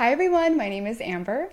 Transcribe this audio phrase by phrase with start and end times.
[0.00, 0.56] Hi, everyone.
[0.56, 1.50] My name is Amber.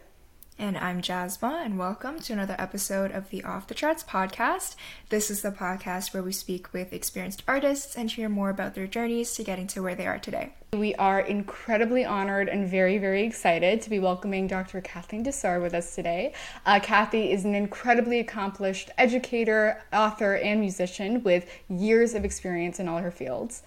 [0.57, 4.77] And I'm Jasmine, and welcome to another episode of the Off the Charts podcast.
[5.09, 8.87] This is the podcast where we speak with experienced artists and hear more about their
[8.87, 10.53] journeys to getting to where they are today.
[10.71, 14.79] We are incredibly honored and very, very excited to be welcoming Dr.
[14.79, 16.33] Kathleen Tesar with us today.
[16.65, 22.87] Uh, Kathy is an incredibly accomplished educator, author, and musician with years of experience in
[22.87, 23.63] all her fields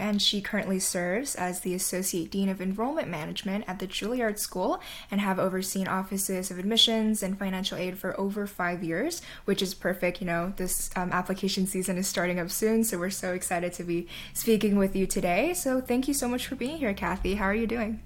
[0.00, 4.80] and she currently serves as the Associate Dean of Enrollment Management at the Juilliard School
[5.10, 9.74] and have overseen offices of admissions and financial aid for over five years, which is
[9.74, 10.20] perfect.
[10.20, 13.84] You know, this um, application season is starting up soon, so we're so excited to
[13.84, 15.52] be speaking with you today.
[15.52, 17.34] So thank you so much for being here, Kathy.
[17.34, 18.02] How are you doing?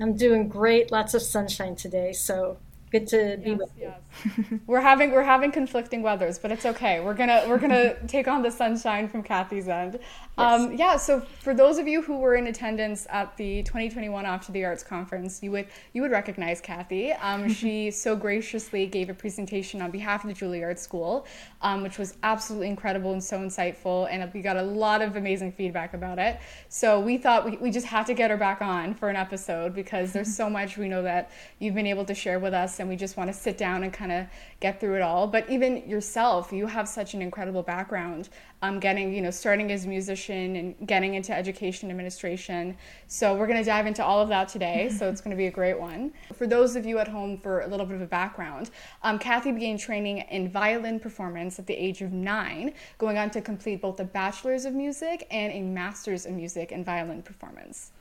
[0.00, 0.90] I'm doing great.
[0.90, 2.56] Lots of sunshine today, so
[2.90, 3.92] good to be yes, with you.
[4.24, 4.60] Yes.
[4.66, 7.00] we're having we're having conflicting weathers, but it's okay.
[7.00, 9.98] We're gonna we're gonna take on the sunshine from Kathy's end.
[10.36, 10.96] Um, yeah.
[10.96, 14.82] So for those of you who were in attendance at the 2021 After the Arts
[14.82, 17.12] conference, you would you would recognize Kathy.
[17.12, 21.26] Um, she so graciously gave a presentation on behalf of the Juilliard School,
[21.62, 25.52] um, which was absolutely incredible and so insightful, and we got a lot of amazing
[25.52, 26.40] feedback about it.
[26.68, 29.74] So we thought we, we just had to get her back on for an episode
[29.74, 32.88] because there's so much we know that you've been able to share with us and
[32.88, 34.26] we just want to sit down and kind of
[34.58, 35.26] get through it all.
[35.26, 38.28] But even yourself, you have such an incredible background.
[38.62, 42.76] Um, getting, you know, starting as a musician and getting into education administration.
[43.06, 44.90] So we're going to dive into all of that today.
[44.98, 46.12] so it's going to be a great one.
[46.34, 48.68] For those of you at home, for a little bit of a background,
[49.02, 53.40] um, Kathy began training in violin performance at the age of nine, going on to
[53.40, 57.92] complete both a bachelor's of music and a master's of music in violin performance.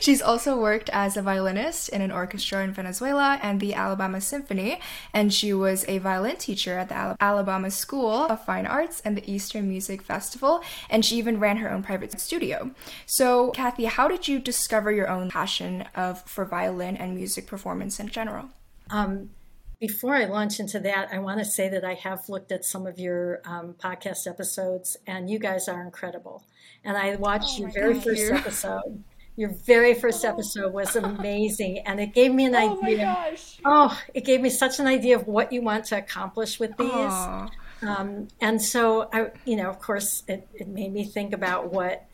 [0.00, 4.80] She's also worked as a violinist in an orchestra in Venezuela and the Alabama Symphony,
[5.12, 9.30] and she was a violin teacher at the Alabama School of Fine Arts and the
[9.30, 12.70] Eastern Music Festival, and she even ran her own private studio.
[13.04, 18.00] So, Kathy, how did you discover your own passion of for violin and music performance
[18.00, 18.48] in general?
[18.88, 19.30] Um,
[19.78, 22.86] before I launch into that, I want to say that I have looked at some
[22.86, 26.42] of your um, podcast episodes, and you guys are incredible.
[26.84, 28.32] And I watched oh your very first you.
[28.32, 29.04] episode
[29.40, 33.34] your very first episode was amazing, and it gave me an oh idea.
[33.64, 37.12] Oh, it gave me such an idea of what you want to accomplish with these.
[37.80, 42.04] Um, and so, I, you know, of course, it, it made me think about what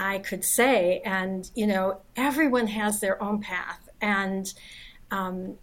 [0.00, 1.02] I could say.
[1.04, 4.50] And you know, everyone has their own path, and
[5.10, 5.58] um,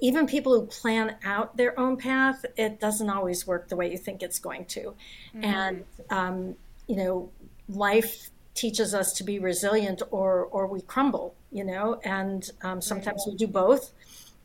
[0.00, 3.98] even people who plan out their own path, it doesn't always work the way you
[3.98, 4.96] think it's going to.
[5.36, 5.44] Mm-hmm.
[5.44, 6.56] And um,
[6.88, 7.30] you know,
[7.68, 13.24] life teaches us to be resilient or or we crumble you know and um, sometimes
[13.26, 13.92] we do both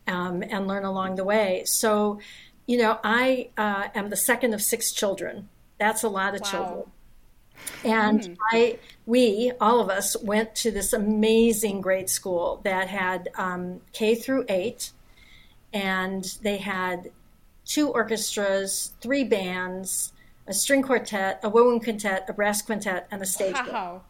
[0.06, 2.18] um, and learn along the way so
[2.66, 5.48] you know i uh, am the second of six children
[5.78, 6.50] that's a lot of wow.
[6.50, 6.84] children
[7.84, 8.36] and mm.
[8.52, 14.14] i we all of us went to this amazing grade school that had um, k
[14.14, 14.90] through eight
[15.72, 17.10] and they had
[17.64, 20.12] two orchestras three bands
[20.50, 23.54] a string quartet, a wind quintet, a brass quintet, and a stage.
[23.54, 24.02] Wow.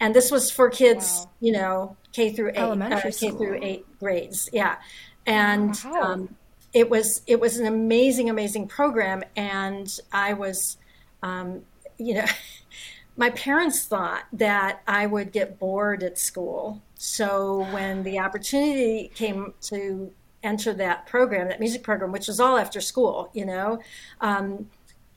[0.00, 1.30] And this was for kids, wow.
[1.40, 4.50] you know, K through eight, uh, K through eight grades.
[4.52, 4.76] Yeah,
[5.24, 6.02] and wow.
[6.02, 6.36] um,
[6.74, 9.22] it was it was an amazing, amazing program.
[9.36, 10.76] And I was,
[11.22, 11.62] um,
[11.96, 12.26] you know,
[13.16, 16.82] my parents thought that I would get bored at school.
[16.96, 22.58] So when the opportunity came to enter that program, that music program, which was all
[22.58, 23.80] after school, you know,
[24.20, 24.68] um,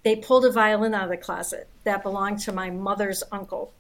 [0.04, 3.74] they pulled a violin out of the closet that belonged to my mother's uncle.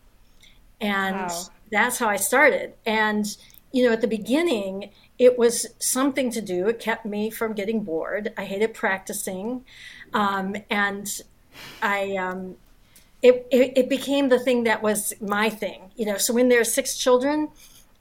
[0.81, 1.46] And wow.
[1.72, 2.74] that's how I started.
[2.85, 3.25] And,
[3.72, 6.68] you know, at the beginning, it was something to do.
[6.68, 8.34] It kept me from getting bored.
[8.38, 9.66] I hated practicing.
[10.13, 11.08] Um, and
[11.81, 12.56] I, um,
[13.22, 16.18] it, it, it, became the thing that was my thing, you know.
[16.18, 17.50] So when there are six children,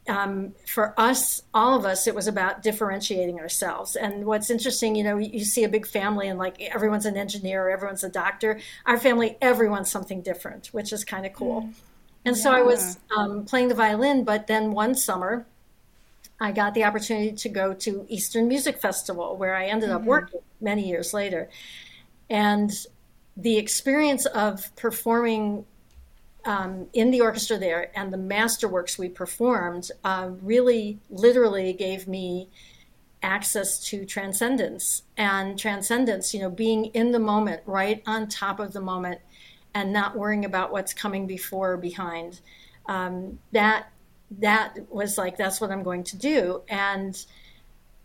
[0.08, 3.94] um, for us, all of us, it was about differentiating ourselves.
[3.94, 7.66] And what's interesting, you know, you see a big family and like everyone's an engineer
[7.66, 8.58] or everyone's a doctor.
[8.86, 11.62] Our family, everyone's something different, which is kind of cool.
[11.62, 11.74] Mm.
[12.24, 12.42] And yeah.
[12.42, 15.46] so I was um, playing the violin, but then one summer,
[16.40, 19.98] I got the opportunity to go to Eastern Music Festival, where I ended mm-hmm.
[19.98, 21.48] up working many years later.
[22.30, 22.70] And
[23.36, 25.64] the experience of performing
[26.48, 32.48] um, in the orchestra there and the masterworks we performed uh, really literally gave me
[33.22, 35.02] access to transcendence.
[35.18, 39.20] And transcendence you know being in the moment right on top of the moment
[39.74, 42.40] and not worrying about what's coming before or behind.
[42.86, 43.88] Um, that
[44.40, 46.62] that was like that's what i'm going to do.
[46.68, 47.14] And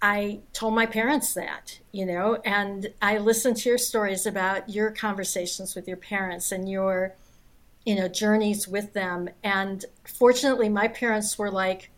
[0.01, 4.91] i told my parents that you know and i listened to your stories about your
[4.91, 7.15] conversations with your parents and your
[7.85, 11.89] you know journeys with them and fortunately my parents were like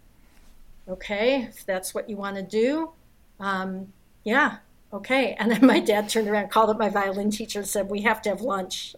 [0.87, 2.91] okay, if that's what you want to do,
[3.39, 3.91] um,
[4.23, 4.57] yeah,
[4.93, 5.35] okay.
[5.39, 8.21] And then my dad turned around, called up my violin teacher, and said, "We have
[8.23, 8.95] to have lunch,"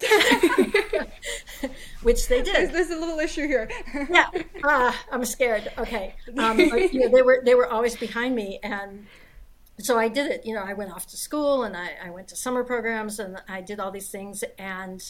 [2.02, 2.54] which they did.
[2.54, 3.70] There's, there's, a little issue here.
[4.10, 4.28] yeah,
[4.64, 5.70] uh, I'm scared.
[5.78, 9.06] Okay, um, you know, they were they were always behind me, and
[9.78, 10.44] so I did it.
[10.44, 13.40] You know, I went off to school, and I, I went to summer programs, and
[13.48, 15.02] I did all these things, and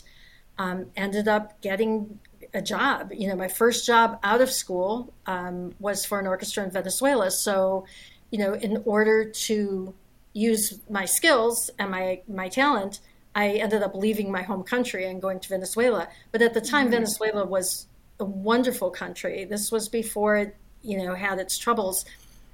[0.59, 2.19] um, ended up getting
[2.55, 3.13] a job.
[3.13, 7.31] You know, my first job out of school um, was for an orchestra in Venezuela.
[7.31, 7.87] So,
[8.31, 9.95] you know, in order to
[10.33, 13.01] use my skills and my my talent,
[13.35, 16.09] I ended up leaving my home country and going to Venezuela.
[16.33, 16.93] But at the time, mm-hmm.
[16.93, 17.87] Venezuela was
[18.19, 19.45] a wonderful country.
[19.45, 22.05] This was before it, you know, had its troubles.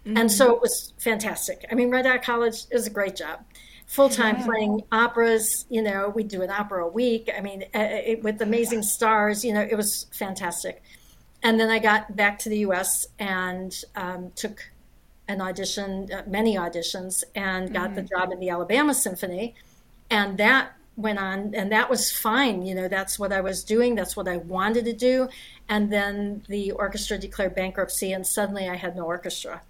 [0.04, 0.16] Mm-hmm.
[0.16, 1.64] And so it was fantastic.
[1.70, 3.44] I mean, right out of college, is a great job
[3.93, 4.47] full time yeah.
[4.47, 5.67] playing operas.
[5.69, 7.31] You know, we do an opera a week.
[7.37, 9.44] I mean, uh, uh, it, with amazing stars.
[9.44, 10.83] You know, it was fantastic.
[11.43, 13.06] And then I got back to the U.S.
[13.19, 14.71] and um, took
[15.29, 17.97] an audition, uh, many auditions, and got mm-hmm.
[17.97, 19.55] the job in the Alabama Symphony.
[20.11, 22.62] And that went on, and that was fine.
[22.62, 23.95] You know, that's what I was doing.
[23.95, 25.29] That's what I wanted to do.
[25.69, 29.61] And then the orchestra declared bankruptcy, and suddenly I had no orchestra.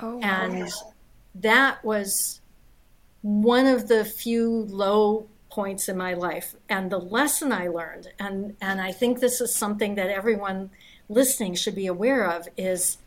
[0.00, 0.92] Oh, and wow.
[1.36, 2.40] that was
[3.22, 6.54] one of the few low points in my life.
[6.68, 10.70] And the lesson i learned and and i think this is something that everyone
[11.08, 12.98] listening should be aware of is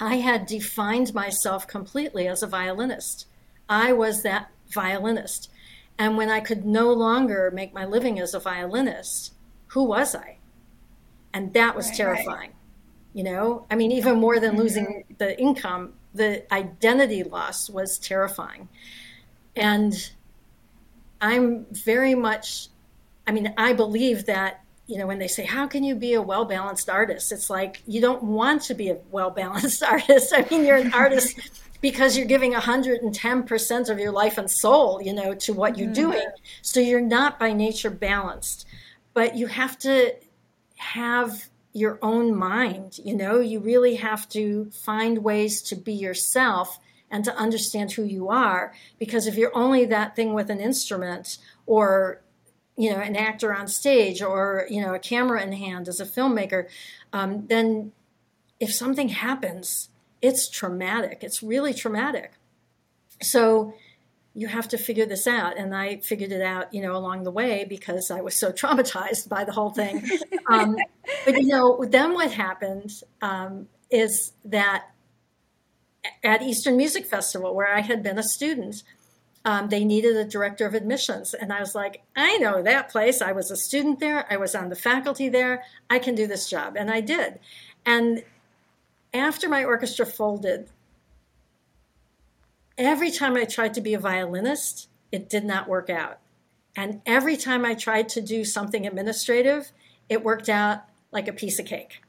[0.00, 3.26] i had defined myself completely as a violinist.
[3.68, 5.50] I was that violinist.
[5.98, 9.32] And when i could no longer make my living as a violinist
[9.68, 10.36] who was i?
[11.32, 13.14] And that was right, terrifying right.
[13.14, 13.66] you know?
[13.70, 15.14] I mean even more than losing mm-hmm.
[15.18, 18.68] the income the identity loss was terrifying
[19.56, 20.10] and
[21.20, 22.68] I'm very much,
[23.26, 26.22] I mean, I believe that, you know, when they say, how can you be a
[26.22, 27.32] well balanced artist?
[27.32, 30.32] It's like, you don't want to be a well balanced artist.
[30.36, 31.38] I mean, you're an artist
[31.80, 36.10] because you're giving 110% of your life and soul, you know, to what you're mm-hmm.
[36.12, 36.26] doing.
[36.62, 38.66] So you're not by nature balanced,
[39.12, 40.14] but you have to
[40.76, 46.78] have your own mind, you know, you really have to find ways to be yourself
[47.14, 48.74] and to understand who you are.
[48.98, 52.20] Because if you're only that thing with an instrument or
[52.76, 56.04] you know an actor on stage or you know a camera in hand as a
[56.04, 56.66] filmmaker,
[57.12, 57.92] um, then
[58.58, 59.90] if something happens,
[60.20, 61.18] it's traumatic.
[61.22, 62.32] It's really traumatic.
[63.22, 63.74] So
[64.36, 67.30] you have to figure this out and i figured it out you know along the
[67.30, 70.04] way because i was so traumatized by the whole thing
[70.50, 70.74] um,
[71.24, 72.90] but you know then what happened
[73.22, 74.86] um, is that
[76.22, 78.82] at Eastern Music Festival, where I had been a student,
[79.44, 81.34] um, they needed a director of admissions.
[81.34, 83.20] And I was like, I know that place.
[83.20, 85.64] I was a student there, I was on the faculty there.
[85.90, 86.76] I can do this job.
[86.76, 87.38] And I did.
[87.84, 88.24] And
[89.12, 90.68] after my orchestra folded,
[92.78, 96.18] every time I tried to be a violinist, it did not work out.
[96.76, 99.70] And every time I tried to do something administrative,
[100.08, 102.03] it worked out like a piece of cake.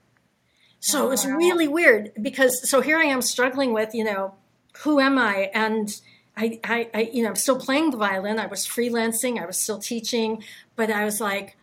[0.86, 4.36] So it was really weird because so here I am struggling with, you know,
[4.84, 5.50] who am I?
[5.52, 5.90] And
[6.38, 8.38] I, I, I, you know, I'm still playing the violin.
[8.38, 9.42] I was freelancing.
[9.42, 10.44] I was still teaching,
[10.76, 11.58] but I was like,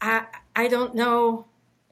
[0.00, 0.24] I,
[0.56, 1.46] I don't know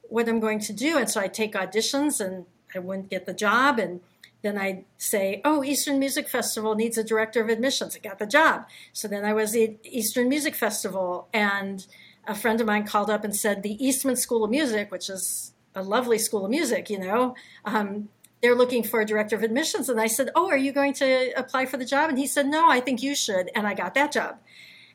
[0.09, 0.97] what I'm going to do.
[0.97, 2.45] And so I take auditions and
[2.75, 3.79] I wouldn't get the job.
[3.79, 4.01] And
[4.41, 7.95] then I'd say, oh, Eastern Music Festival needs a director of admissions.
[7.95, 8.65] I got the job.
[8.91, 11.87] So then I was at Eastern Music Festival and
[12.27, 15.53] a friend of mine called up and said the Eastman School of Music, which is
[15.75, 17.35] a lovely school of music, you know.
[17.65, 18.09] Um,
[18.41, 19.89] they're looking for a director of admissions.
[19.89, 22.09] And I said, Oh, are you going to apply for the job?
[22.09, 23.49] And he said, No, I think you should.
[23.55, 24.37] And I got that job.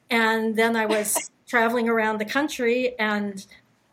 [0.08, 3.44] And then I was traveling around the country and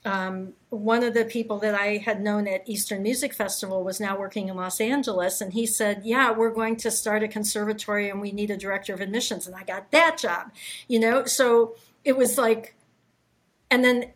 [0.08, 4.18] um, one of the people that I had known at Eastern Music Festival was now
[4.18, 8.22] working in Los Angeles, and he said, "Yeah, we're going to start a conservatory, and
[8.22, 10.52] we need a director of admissions." And I got that job,
[10.88, 11.26] you know.
[11.26, 11.76] So
[12.06, 12.76] it was like,
[13.70, 14.12] and then,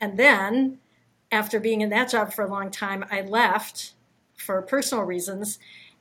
[0.00, 0.78] and then
[1.30, 3.92] after being in that job for a long time, I left
[4.34, 5.58] for personal reasons.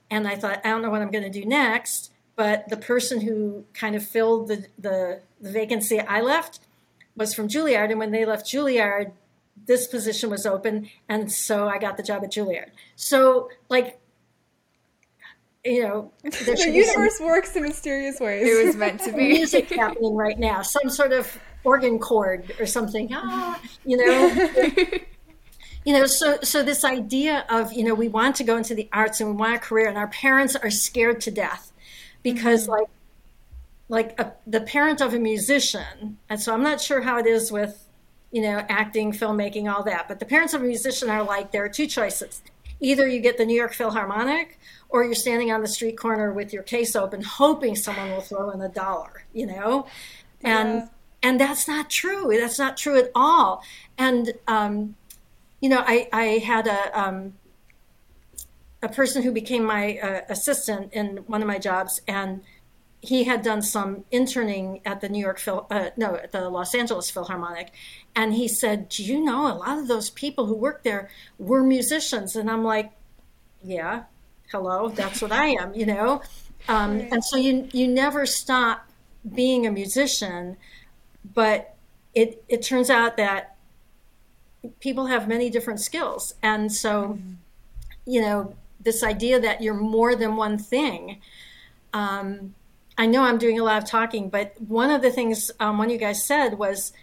[0.09, 2.11] And I thought, I don't know what I'm going to do next.
[2.35, 6.59] But the person who kind of filled the, the, the vacancy I left
[7.15, 7.89] was from Juilliard.
[7.89, 9.11] And when they left Juilliard,
[9.65, 10.89] this position was open.
[11.09, 12.69] And so I got the job at Juilliard.
[12.95, 13.99] So, like,
[15.65, 18.47] you know, the universe some, works in mysterious ways.
[18.47, 19.27] It was meant to be.
[19.33, 23.09] Music happening right now, some sort of organ chord or something.
[23.11, 24.87] Ah, you know.
[25.87, 28.89] you know so so this idea of you know we want to go into the
[28.91, 31.71] arts and we want a career and our parents are scared to death
[32.23, 32.73] because mm-hmm.
[32.73, 32.89] like
[33.87, 37.53] like a, the parent of a musician and so i'm not sure how it is
[37.53, 37.87] with
[38.31, 41.63] you know acting filmmaking all that but the parents of a musician are like there
[41.63, 42.41] are two choices
[42.79, 46.53] either you get the New York Philharmonic or you're standing on the street corner with
[46.53, 49.87] your case open, hoping someone will throw in a dollar, you know?
[50.41, 50.87] And, yeah.
[51.23, 52.31] and that's not true.
[52.39, 53.63] That's not true at all.
[53.97, 54.95] And, um,
[55.59, 57.33] you know, I, I had a, um,
[58.81, 62.41] a person who became my uh, assistant in one of my jobs and
[63.01, 66.73] he had done some interning at the New York Phil, uh, no, at the Los
[66.73, 67.71] Angeles Philharmonic,
[68.15, 71.63] and he said, "Do you know a lot of those people who work there were
[71.63, 72.91] musicians?" And I'm like,
[73.63, 74.03] "Yeah,
[74.51, 76.21] hello, that's what I am," you know.
[76.67, 78.89] Um, and so you you never stop
[79.33, 80.57] being a musician,
[81.35, 81.75] but
[82.15, 83.56] it it turns out that
[84.79, 87.33] people have many different skills, and so mm-hmm.
[88.05, 91.21] you know this idea that you're more than one thing.
[91.93, 92.53] Um,
[92.97, 95.87] I know I'm doing a lot of talking, but one of the things um, one
[95.87, 96.93] of you guys said was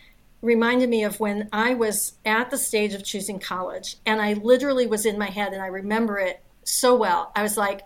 [0.42, 4.86] reminded me of when I was at the stage of choosing college, and I literally
[4.86, 7.32] was in my head, and I remember it so well.
[7.34, 7.82] I was like,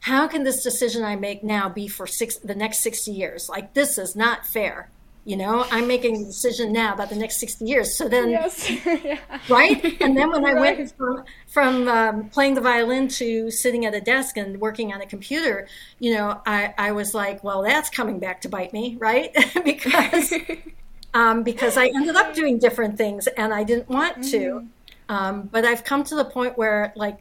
[0.00, 3.48] "How can this decision I make now be for six the next 60 years?
[3.48, 4.90] Like this is not fair."
[5.24, 7.96] You know, I'm making a decision now about the next 60 years.
[7.96, 8.68] So then, yes.
[8.84, 9.18] yeah.
[9.48, 10.00] right?
[10.00, 10.78] And then when I right.
[10.78, 15.00] went from, from um, playing the violin to sitting at a desk and working on
[15.00, 15.68] a computer,
[16.00, 19.32] you know, I, I was like, well, that's coming back to bite me, right?
[19.64, 20.34] because
[21.14, 24.38] um, because I ended up doing different things and I didn't want to.
[24.38, 24.66] Mm-hmm.
[25.08, 27.18] Um, but I've come to the point where, like,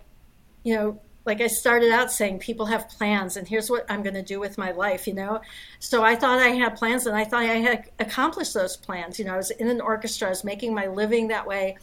[0.64, 4.16] you know, like I started out saying, people have plans, and here's what I'm going
[4.16, 5.42] to do with my life, you know?
[5.80, 9.20] So I thought I had plans, and I thought I had accomplished those plans.
[9.20, 11.78] You know, I was in an orchestra, I was making my living that way.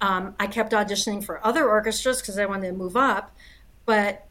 [0.00, 3.34] Um, I kept auditioning for other orchestras because I wanted to move up,
[3.86, 4.26] but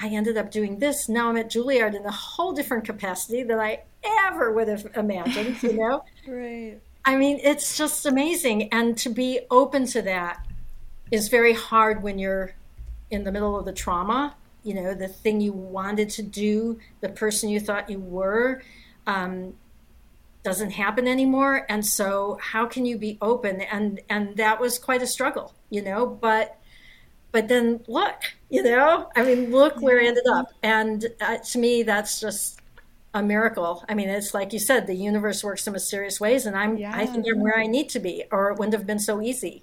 [0.00, 1.08] I ended up doing this.
[1.08, 5.62] Now I'm at Juilliard in a whole different capacity than I ever would have imagined,
[5.62, 6.04] you know?
[6.26, 6.78] right.
[7.04, 8.72] I mean, it's just amazing.
[8.72, 10.46] And to be open to that
[11.10, 12.54] is very hard when you're
[13.10, 17.08] in the middle of the trauma, you know, the thing you wanted to do, the
[17.08, 18.62] person you thought you were,
[19.06, 19.54] um,
[20.42, 21.66] doesn't happen anymore.
[21.68, 23.60] And so, how can you be open?
[23.60, 26.06] And and that was quite a struggle, you know.
[26.06, 26.56] But
[27.32, 30.52] but then look, you know, I mean, look where it ended up.
[30.62, 32.60] And uh, to me, that's just
[33.14, 33.84] a miracle.
[33.88, 36.92] I mean, it's like you said, the universe works in mysterious ways, and I'm yeah.
[36.94, 39.62] I think I'm where I need to be, or it wouldn't have been so easy.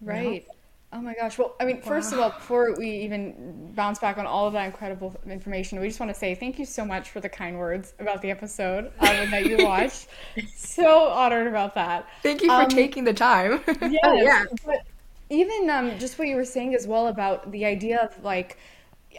[0.00, 0.24] Right.
[0.24, 0.54] You know?
[0.94, 1.38] Oh my gosh.
[1.38, 1.82] Well, I mean, wow.
[1.82, 5.88] first of all, before we even bounce back on all of that incredible information, we
[5.88, 8.92] just want to say thank you so much for the kind words about the episode
[9.00, 10.08] uh, that you watched.
[10.54, 12.06] so honored about that.
[12.22, 13.62] Thank you for um, taking the time.
[13.66, 14.44] yes, oh, yeah.
[14.66, 14.82] But
[15.30, 18.58] even um, just what you were saying as well about the idea of like,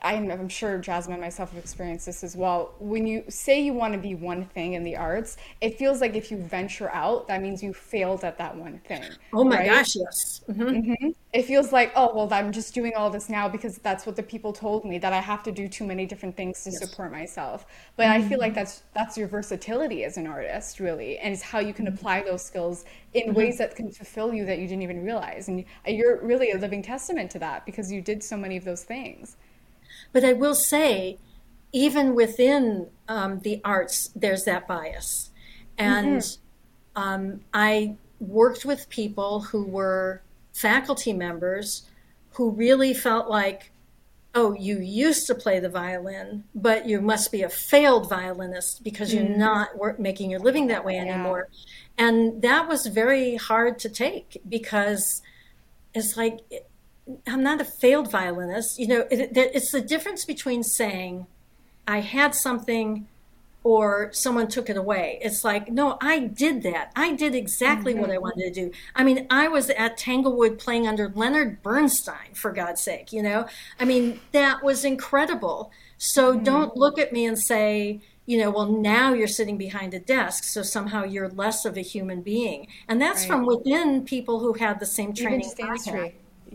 [0.01, 2.73] I'm, I'm sure Jasmine and myself have experienced this as well.
[2.79, 6.15] When you say you want to be one thing in the arts, it feels like
[6.15, 9.03] if you venture out, that means you failed at that one thing.
[9.33, 9.69] Oh my right?
[9.69, 10.41] gosh, yes.
[10.49, 10.63] Mm-hmm.
[10.63, 11.09] Mm-hmm.
[11.33, 14.23] It feels like, oh, well, I'm just doing all this now because that's what the
[14.23, 16.79] people told me that I have to do too many different things to yes.
[16.79, 17.65] support myself.
[17.95, 18.25] But mm-hmm.
[18.25, 18.59] I feel like mm-hmm.
[18.59, 21.95] that's that's your versatility as an artist, really, and it's how you can mm-hmm.
[21.95, 23.33] apply those skills in mm-hmm.
[23.33, 25.47] ways that can fulfill you that you didn't even realize.
[25.47, 28.83] And you're really a living testament to that because you did so many of those
[28.83, 29.37] things.
[30.13, 31.17] But I will say,
[31.73, 35.31] even within um, the arts, there's that bias.
[35.77, 37.01] And mm-hmm.
[37.01, 40.21] um, I worked with people who were
[40.53, 41.83] faculty members
[42.33, 43.71] who really felt like,
[44.35, 49.13] oh, you used to play the violin, but you must be a failed violinist because
[49.13, 49.27] mm-hmm.
[49.27, 51.49] you're not work- making your living that way anymore.
[51.51, 52.07] Yeah.
[52.07, 55.21] And that was very hard to take because
[55.93, 56.39] it's like,
[57.27, 58.79] I'm not a failed violinist.
[58.79, 61.27] You know, it, it's the difference between saying
[61.87, 63.07] I had something
[63.63, 65.19] or someone took it away.
[65.21, 66.91] It's like, no, I did that.
[66.95, 68.01] I did exactly mm-hmm.
[68.01, 68.23] what I mm-hmm.
[68.23, 68.71] wanted to do.
[68.95, 73.45] I mean, I was at Tanglewood playing under Leonard Bernstein, for God's sake, you know?
[73.79, 75.71] I mean, that was incredible.
[75.97, 76.43] So mm-hmm.
[76.43, 80.45] don't look at me and say, you know, well, now you're sitting behind a desk,
[80.45, 82.67] so somehow you're less of a human being.
[82.87, 83.27] And that's right.
[83.27, 85.49] from within people who had the same training.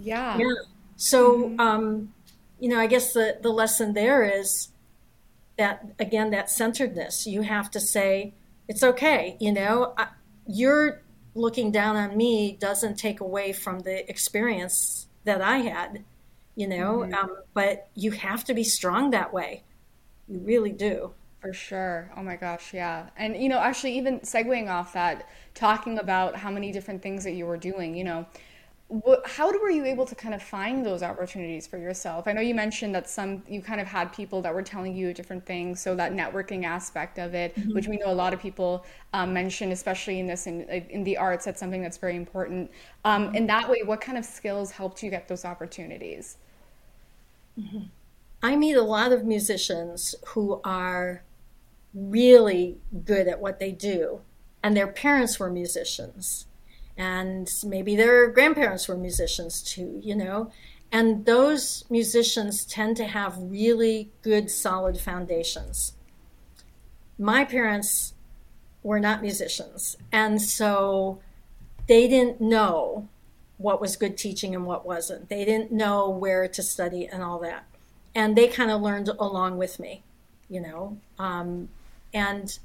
[0.01, 0.39] Yeah.
[0.39, 0.55] Yeah.
[0.97, 1.61] So, mm-hmm.
[1.61, 2.15] um,
[2.59, 4.69] you know, I guess the, the lesson there is
[5.57, 7.27] that, again, that centeredness.
[7.27, 8.35] You have to say,
[8.69, 9.37] it's okay.
[9.41, 10.09] You know, I,
[10.47, 11.03] you're
[11.35, 16.05] looking down on me doesn't take away from the experience that I had,
[16.57, 17.15] you know, mm-hmm.
[17.15, 19.63] um, but you have to be strong that way.
[20.27, 21.13] You really do.
[21.41, 22.11] For sure.
[22.17, 23.11] Oh my gosh, yeah.
[23.17, 27.33] And you know, actually even segueing off that, talking about how many different things that
[27.33, 28.27] you were doing, you know,
[28.89, 32.27] what, how were you able to kind of find those opportunities for yourself?
[32.27, 35.13] I know you mentioned that some you kind of had people that were telling you
[35.13, 37.75] different things, so that networking aspect of it, mm-hmm.
[37.75, 41.19] which we know a lot of people um, mention, especially in this in, in the
[41.19, 42.71] arts, that's something that's very important.
[43.05, 43.35] Um, mm-hmm.
[43.37, 46.39] In that way, what kind of skills helped you get those opportunities?
[47.61, 47.85] Mm-hmm.
[48.43, 51.25] I meet a lot of musicians who are
[51.93, 54.23] really good at what they do,
[54.63, 56.47] and their parents were musicians
[56.99, 60.51] and maybe their grandparents were musicians too, you know.
[60.91, 65.93] And those musicians tend to have really good, solid foundations.
[67.19, 68.15] My parents
[68.83, 71.21] were not musicians, and so
[71.87, 73.09] they didn't know
[73.59, 75.29] what was good teaching and what wasn't.
[75.29, 77.65] They didn't know where to study and all that.
[78.15, 80.03] And they kind of learned along with me,
[80.49, 80.99] you know.
[81.19, 81.69] Um,
[82.15, 82.57] and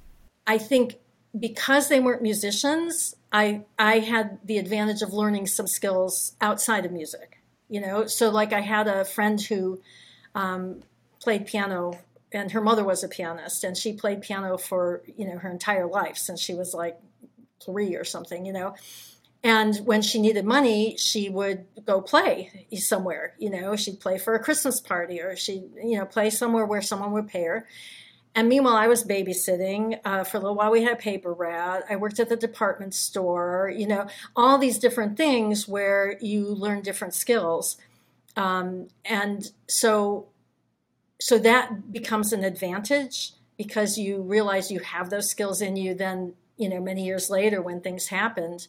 [0.45, 0.99] I think
[1.37, 6.91] because they weren't musicians, I I had the advantage of learning some skills outside of
[6.91, 7.39] music.
[7.69, 9.81] You know, so like I had a friend who
[10.35, 10.83] um,
[11.19, 11.99] played piano,
[12.31, 15.87] and her mother was a pianist, and she played piano for you know her entire
[15.87, 16.99] life since she was like
[17.63, 18.45] three or something.
[18.45, 18.75] You know.
[19.45, 23.33] And when she needed money, she would go play somewhere.
[23.37, 26.81] You know, she'd play for a Christmas party, or she'd you know play somewhere where
[26.81, 27.67] someone would pay her.
[28.35, 30.71] And meanwhile, I was babysitting uh, for a little while.
[30.71, 31.83] We had a paper route.
[31.89, 33.71] I worked at the department store.
[33.75, 37.77] You know, all these different things where you learn different skills,
[38.35, 40.27] um, and so
[41.19, 45.93] so that becomes an advantage because you realize you have those skills in you.
[45.93, 48.67] Then you know, many years later, when things happened,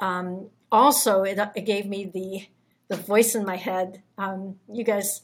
[0.00, 2.48] um, also it, it gave me the
[2.88, 4.02] the voice in my head.
[4.18, 5.22] Um, you guys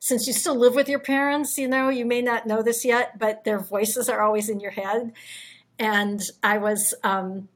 [0.00, 3.18] since you still live with your parents, you know, you may not know this yet,
[3.18, 5.12] but their voices are always in your head.
[5.78, 7.48] And I was, um,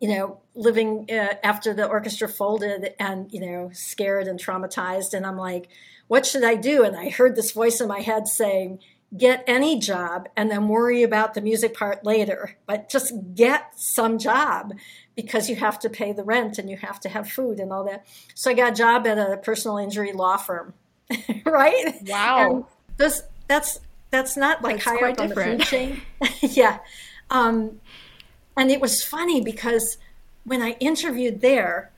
[0.00, 5.12] you know, living uh, after the orchestra folded and, you know, scared and traumatized.
[5.12, 5.68] And I'm like,
[6.08, 6.84] what should I do?
[6.84, 8.78] And I heard this voice in my head saying,
[9.14, 14.18] get any job and then worry about the music part later, but just get some
[14.18, 14.72] job
[15.14, 17.84] because you have to pay the rent and you have to have food and all
[17.84, 18.06] that.
[18.34, 20.72] So I got a job at a personal injury law firm
[21.44, 21.94] right?
[22.06, 22.50] Wow.
[22.50, 22.64] And
[22.96, 25.58] this that's that's not like that's high up on different.
[25.58, 26.02] the food chain.
[26.40, 26.78] yeah.
[27.30, 27.80] Um,
[28.56, 29.98] and it was funny because
[30.44, 31.90] when I interviewed there,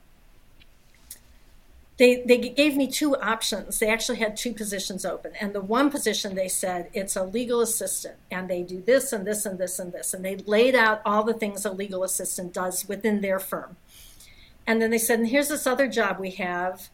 [1.97, 3.79] they they gave me two options.
[3.79, 7.61] They actually had two positions open, and the one position they said it's a legal
[7.61, 11.01] assistant, and they do this and this and this and this, and they laid out
[11.05, 13.75] all the things a legal assistant does within their firm.
[14.65, 16.89] And then they said, and here's this other job we have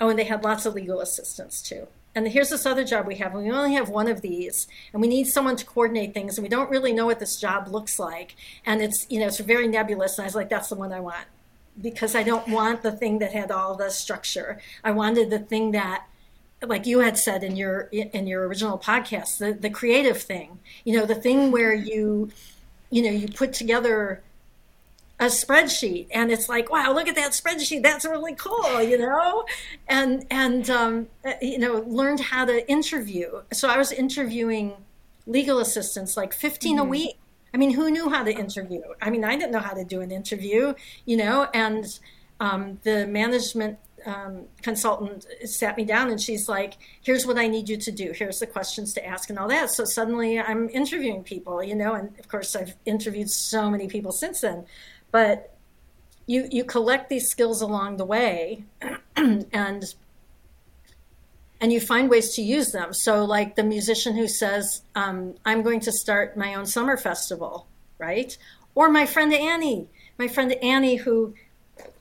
[0.00, 1.86] Oh, and they had lots of legal assistants too.
[2.14, 5.00] And here's this other job we have, and we only have one of these, and
[5.00, 8.00] we need someone to coordinate things, and we don't really know what this job looks
[8.00, 8.34] like,
[8.66, 10.18] and it's you know it's very nebulous.
[10.18, 11.26] And I was like, that's the one I want,
[11.80, 14.60] because I don't want the thing that had all the structure.
[14.82, 16.06] I wanted the thing that
[16.62, 20.94] like you had said in your in your original podcast the, the creative thing you
[20.94, 22.30] know the thing where you
[22.90, 24.22] you know you put together
[25.20, 29.44] a spreadsheet and it's like wow look at that spreadsheet that's really cool you know?
[29.86, 31.08] And and um,
[31.42, 33.42] you know learned how to interview.
[33.52, 34.72] So i was interviewing
[35.26, 36.86] legal assistants like 15 mm-hmm.
[36.86, 37.18] a week.
[37.52, 38.80] I mean who knew how to interview?
[39.02, 41.48] I mean i didn't know how to do an interview you know?
[41.52, 41.84] And
[42.40, 47.68] um, the management um, consultant sat me down and she's like, here's what I need
[47.68, 48.12] you to do.
[48.14, 49.70] Here's the questions to ask and all that.
[49.70, 54.10] So suddenly I'm interviewing people, you know, and of course I've interviewed so many people
[54.10, 54.64] since then
[55.10, 55.56] but
[56.26, 58.64] you you collect these skills along the way
[59.16, 59.94] and
[61.60, 62.94] and you find ways to use them.
[62.94, 67.66] So like the musician who says um, i'm going to start my own summer festival
[67.98, 68.36] right?
[68.74, 71.34] Or my friend annie my friend annie who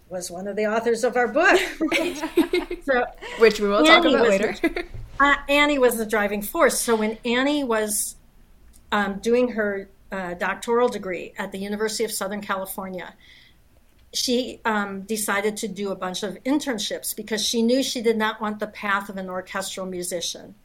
[0.09, 2.83] was one of the authors of our book right?
[2.83, 3.05] so
[3.39, 4.55] which we will annie talk about later.
[5.19, 6.79] uh, annie was the driving force.
[6.79, 8.15] So when annie was
[8.91, 13.13] um, doing her doctoral degree at the University of Southern California,
[14.13, 18.41] she um, decided to do a bunch of internships because she knew she did not
[18.41, 20.55] want the path of an orchestral musician.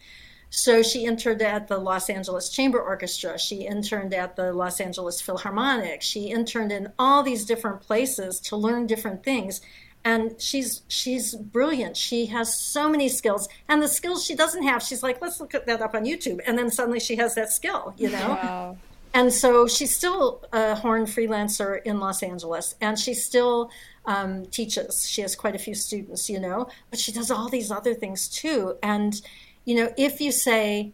[0.51, 3.39] So she interned at the Los Angeles Chamber Orchestra.
[3.39, 6.01] She interned at the Los Angeles Philharmonic.
[6.01, 9.61] She interned in all these different places to learn different things.
[10.05, 11.97] And she's she's brilliant.
[11.97, 15.55] She has so many skills, and the skills she doesn't have, she's like, let's look
[15.55, 16.41] at that up on YouTube.
[16.47, 18.29] And then suddenly she has that skill, you know.
[18.29, 18.77] Wow.
[19.15, 23.71] And so she's still a horn freelancer in Los Angeles, and she still
[24.07, 25.09] um, teaches.
[25.09, 28.29] She has quite a few students, you know, but she does all these other things
[28.29, 28.77] too.
[28.83, 29.23] And,
[29.65, 30.93] you know, if you say,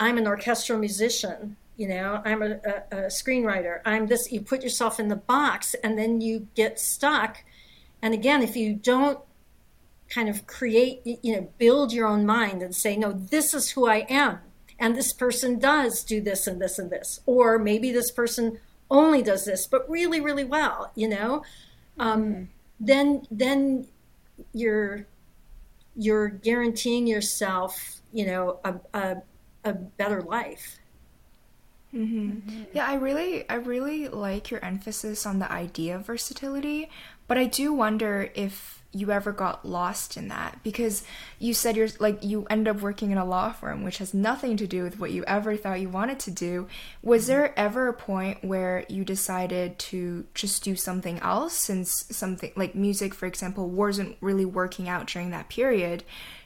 [0.00, 4.62] I'm an orchestral musician, you know, I'm a, a, a screenwriter, I'm this, you put
[4.62, 7.44] yourself in the box and then you get stuck
[8.02, 9.20] And again, if you don't
[10.08, 13.88] kind of create, you know, build your own mind and say, no, this is who
[13.88, 14.38] I am.
[14.78, 17.20] And this person does do this and this and this.
[17.26, 18.60] Or maybe this person
[18.90, 21.42] only does this, but really, really well, you know,
[21.98, 22.44] um, mm-hmm.
[22.78, 23.86] then, then
[24.52, 25.06] you're,
[25.96, 29.16] you're guaranteeing yourself, you know, a, a,
[29.64, 30.78] a better life.
[31.94, 32.30] Mm-hmm.
[32.30, 32.62] Mm-hmm.
[32.74, 36.90] Yeah, I really, I really like your emphasis on the idea of versatility,
[37.26, 40.58] but I do wonder if you ever got lost in that?
[40.62, 41.04] Because
[41.38, 44.56] you said you're like you end up working in a law firm which has nothing
[44.56, 46.66] to do with what you ever thought you wanted to do.
[47.02, 47.32] Was mm-hmm.
[47.32, 52.74] there ever a point where you decided to just do something else since something like
[52.74, 56.04] music for example wasn't really working out during that period?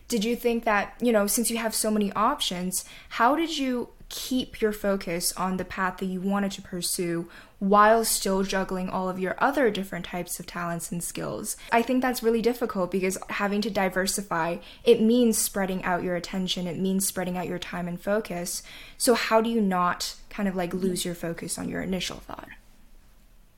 [0.09, 3.91] Did you think that you know since you have so many options how did you
[4.11, 7.29] keep your focus on the path that you wanted to pursue
[7.61, 11.59] while still juggling all of your other different types of talents and skills.
[11.71, 16.67] I think that's really difficult because having to diversify, it means spreading out your attention,
[16.67, 18.63] it means spreading out your time and focus.
[18.97, 22.49] So how do you not kind of like lose your focus on your initial thought?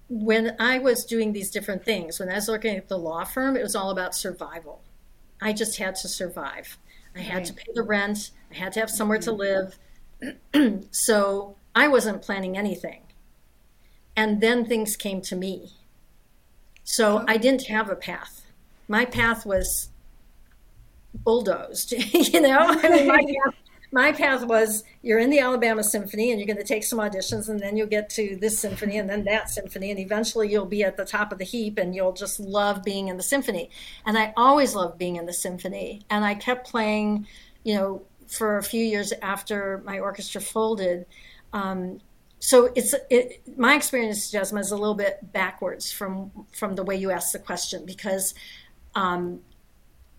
[0.08, 3.56] When I was doing these different things, when I was working at the law firm,
[3.56, 4.82] it was all about survival.
[5.40, 6.76] I just had to survive.
[7.14, 7.44] I had right.
[7.46, 8.30] to pay the rent.
[8.50, 9.78] I had to have somewhere to mm-hmm.
[10.54, 10.88] live.
[10.90, 13.02] so I wasn't planning anything.
[14.16, 15.72] And then things came to me.
[16.84, 18.44] So I didn't have a path.
[18.88, 19.88] My path was
[21.14, 22.58] bulldozed, you know?
[22.58, 23.54] I mean, my path,
[23.92, 27.48] my path was you're in the Alabama Symphony and you're going to take some auditions
[27.48, 30.82] and then you'll get to this symphony and then that symphony and eventually you'll be
[30.82, 33.70] at the top of the heap and you'll just love being in the symphony.
[34.06, 37.26] And I always loved being in the symphony and I kept playing,
[37.64, 41.04] you know, for a few years after my orchestra folded.
[41.52, 42.00] Um,
[42.44, 46.96] so it's it, my experience, Jasmine, is a little bit backwards from from the way
[46.96, 48.34] you asked the question because,
[48.96, 49.42] um,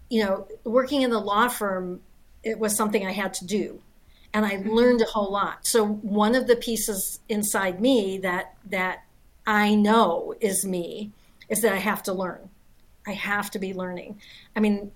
[0.10, 2.00] you know, working in the law firm,
[2.42, 3.82] it was something I had to do,
[4.34, 5.68] and I learned a whole lot.
[5.68, 9.04] So one of the pieces inside me that that
[9.46, 11.12] I know is me
[11.50, 12.50] is that I have to learn.
[13.06, 14.22] I have to be learning.
[14.56, 14.94] I mean,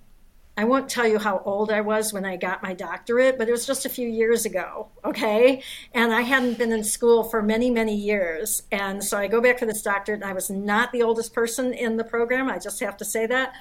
[0.58, 3.52] I won't tell you how old I was when I got my doctorate, but it
[3.52, 5.62] was just a few years ago, okay?
[5.93, 8.63] And I hadn't been in school for many, many years.
[8.72, 11.74] And so I go back for this doctorate, and I was not the oldest person
[11.74, 12.50] in the program.
[12.50, 13.54] I just have to say that.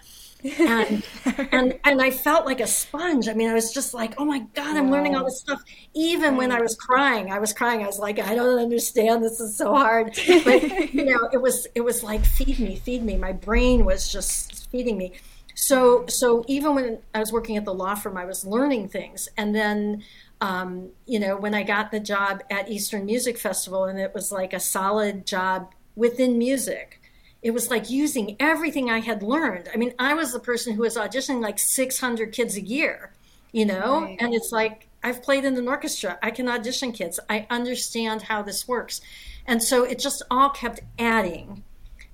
[0.59, 1.02] and
[1.52, 3.28] and and I felt like a sponge.
[3.28, 4.92] I mean, I was just like, oh my god, I'm wow.
[4.96, 5.62] learning all this stuff.
[5.94, 7.82] Even when I was crying, I was crying.
[7.82, 9.22] I was like, I don't understand.
[9.22, 10.18] This is so hard.
[10.44, 10.62] But
[10.94, 13.16] you know, it was it was like feed me, feed me.
[13.16, 15.12] My brain was just feeding me.
[15.57, 19.29] So so even when I was working at the law firm, I was learning things,
[19.37, 20.05] and then.
[20.38, 24.31] Um, you know, when I got the job at Eastern Music Festival, and it was
[24.31, 27.01] like a solid job within music,
[27.40, 29.71] it was like using everything I had learned.
[29.73, 33.12] I mean, I was the person who was auditioning like 600 kids a year,
[33.53, 34.16] you know, right.
[34.21, 36.19] and it's like I've played in an orchestra.
[36.23, 37.21] I can audition kids.
[37.29, 39.01] I understand how this works.
[39.47, 41.62] And so it just all kept adding.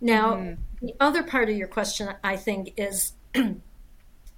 [0.01, 0.59] Now, mm.
[0.83, 3.15] the other part of your question, I think, is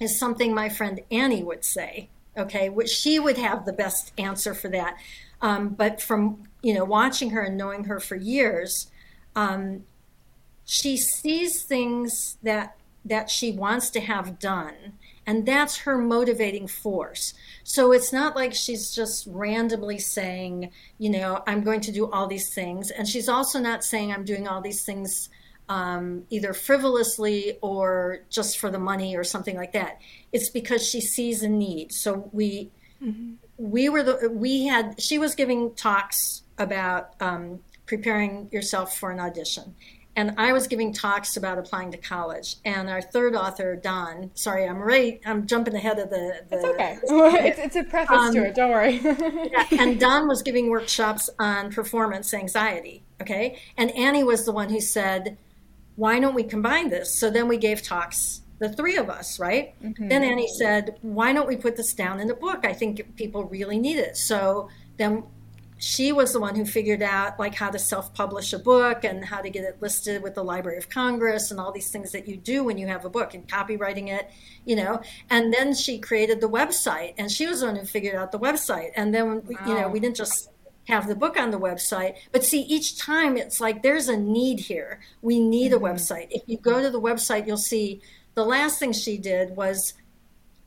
[0.00, 2.09] is something my friend Annie would say.
[2.37, 4.96] Okay, which she would have the best answer for that.
[5.40, 8.90] Um, but from you know watching her and knowing her for years,
[9.37, 9.85] um,
[10.64, 14.94] she sees things that that she wants to have done,
[15.26, 17.35] and that's her motivating force.
[17.62, 22.26] So it's not like she's just randomly saying, you know, I'm going to do all
[22.26, 25.28] these things, and she's also not saying I'm doing all these things
[25.68, 30.00] um, either frivolously or just for the money or something like that.
[30.33, 31.92] It's because she sees a need.
[31.92, 32.70] So we
[33.03, 33.35] mm-hmm.
[33.57, 39.20] we were the we had she was giving talks about um, preparing yourself for an
[39.20, 39.74] audition.
[40.16, 42.57] And I was giving talks about applying to college.
[42.64, 46.40] And our third author, Don, sorry, I'm right, I'm jumping ahead of the.
[46.50, 46.98] the it's okay.
[47.48, 49.00] it's, it's, a preface um, to it, don't worry.
[49.03, 53.03] yeah, and Don was giving workshops on performance anxiety.
[53.20, 53.59] Okay.
[53.77, 55.37] And Annie was the one who said,
[55.96, 57.14] why don't we combine this?
[57.14, 59.74] So then we gave talks, the three of us, right?
[59.83, 60.09] Mm-hmm.
[60.09, 62.64] Then Annie said, why don't we put this down in the book?
[62.64, 64.16] I think people really need it.
[64.16, 65.24] So then
[65.76, 69.40] she was the one who figured out like how to self-publish a book and how
[69.40, 72.37] to get it listed with the Library of Congress and all these things that you
[72.37, 74.30] do when you have a book and copyrighting it,
[74.64, 75.02] you know.
[75.30, 78.38] And then she created the website, and she was the one who figured out the
[78.38, 78.92] website.
[78.96, 79.66] And then wow.
[79.66, 80.48] you know we didn't just
[80.88, 82.16] have the book on the website.
[82.33, 85.01] But see, each time it's like there's a need here.
[85.23, 85.85] We need mm-hmm.
[85.85, 86.29] a website.
[86.31, 88.01] If you go to the website, you'll see
[88.35, 89.94] the last thing she did was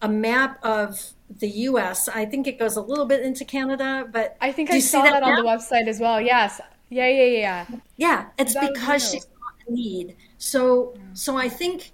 [0.01, 2.07] a map of the U.S.
[2.07, 5.11] I think it goes a little bit into Canada, but I think I saw that,
[5.11, 6.21] that on the website as well.
[6.21, 7.65] Yes, yeah, yeah, yeah.
[7.97, 9.19] Yeah, it's because she
[9.67, 10.15] lead.
[10.37, 11.91] So so I think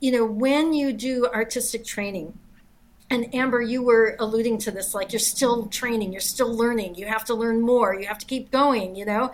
[0.00, 2.38] you know when you do artistic training
[3.10, 7.06] and Amber, you were alluding to this, like you're still training, you're still learning, you
[7.06, 9.32] have to learn more, you have to keep going, you know?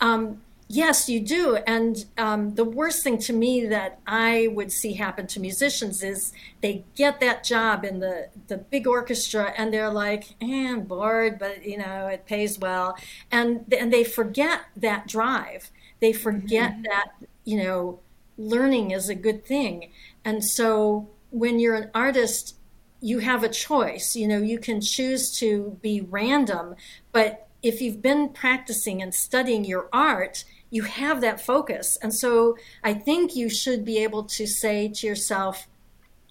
[0.00, 1.56] Um, yes, you do.
[1.66, 6.32] And um, the worst thing to me that I would see happen to musicians is
[6.62, 11.38] they get that job in the, the big orchestra and they're like, eh, I'm bored,
[11.38, 12.96] but you know, it pays well.
[13.30, 15.70] And, and they forget that drive.
[16.00, 16.82] They forget mm-hmm.
[16.84, 17.12] that,
[17.44, 18.00] you know,
[18.36, 19.90] learning is a good thing.
[20.24, 22.56] And so when you're an artist,
[23.02, 24.16] you have a choice.
[24.16, 26.76] You know, you can choose to be random,
[27.10, 31.98] but if you've been practicing and studying your art, you have that focus.
[32.00, 35.66] And so I think you should be able to say to yourself,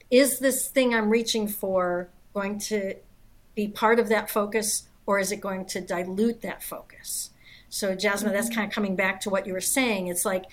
[0.09, 2.95] is this thing I'm reaching for going to
[3.53, 7.29] be part of that focus or is it going to dilute that focus?
[7.69, 8.55] So, Jasmine, that's mm-hmm.
[8.55, 10.07] kind of coming back to what you were saying.
[10.07, 10.45] It's like,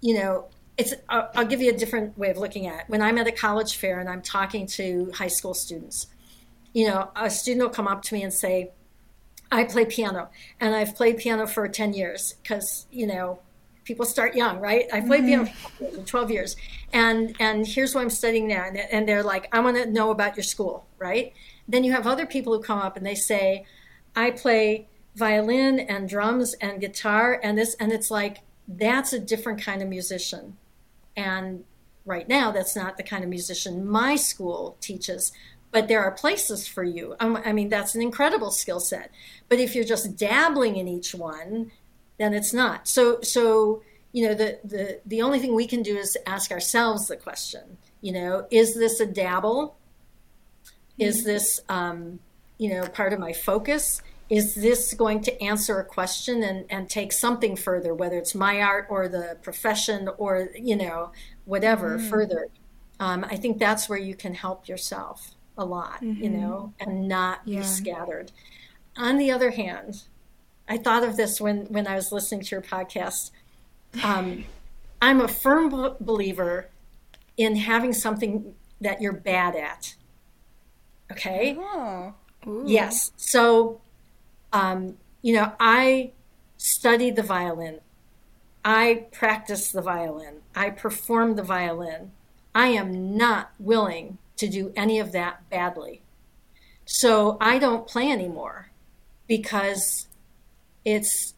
[0.00, 2.84] you know, it's I'll, I'll give you a different way of looking at it.
[2.88, 6.08] When I'm at a college fair and I'm talking to high school students,
[6.72, 8.72] you know, a student will come up to me and say,
[9.52, 13.38] I play piano and I've played piano for 10 years because, you know,
[13.84, 14.86] people start young, right?
[14.92, 15.44] I played mm-hmm.
[15.44, 16.56] piano for 12 years
[16.92, 18.64] and, and here's what I'm studying now.
[18.66, 21.32] And, and they're like, I want to know about your school, right?
[21.68, 23.64] Then you have other people who come up and they say,
[24.16, 29.62] I play violin and drums and guitar and this, and it's like, that's a different
[29.62, 30.56] kind of musician
[31.16, 31.64] and
[32.04, 35.32] right now, that's not the kind of musician my school teaches.
[35.70, 37.16] But there are places for you.
[37.18, 39.10] Um, I mean, that's an incredible skill set.
[39.48, 41.72] But if you're just dabbling in each one,
[42.18, 42.86] then it's not.
[42.86, 47.08] So, so you know, the the the only thing we can do is ask ourselves
[47.08, 47.78] the question.
[48.00, 49.76] You know, is this a dabble?
[50.96, 51.26] Is mm-hmm.
[51.26, 52.20] this, um,
[52.58, 54.00] you know, part of my focus?
[54.30, 58.60] Is this going to answer a question and, and take something further, whether it's my
[58.62, 61.12] art or the profession or, you know,
[61.44, 62.08] whatever mm.
[62.08, 62.48] further?
[63.00, 66.22] Um, I think that's where you can help yourself a lot, mm-hmm.
[66.22, 67.60] you know, and not yeah.
[67.60, 68.32] be scattered.
[68.96, 70.04] On the other hand,
[70.68, 73.30] I thought of this when, when I was listening to your podcast.
[74.02, 74.44] Um,
[75.02, 76.70] I'm a firm b- believer
[77.36, 79.94] in having something that you're bad at.
[81.12, 81.56] Okay?
[81.58, 82.14] Oh.
[82.64, 83.10] Yes.
[83.16, 83.80] So
[84.54, 86.12] um, you know, I
[86.56, 87.80] studied the violin.
[88.64, 90.36] I practice the violin.
[90.54, 92.12] I perform the violin.
[92.54, 96.00] I am not willing to do any of that badly.
[96.86, 98.70] So I don't play anymore
[99.26, 100.06] because
[100.84, 101.34] it's,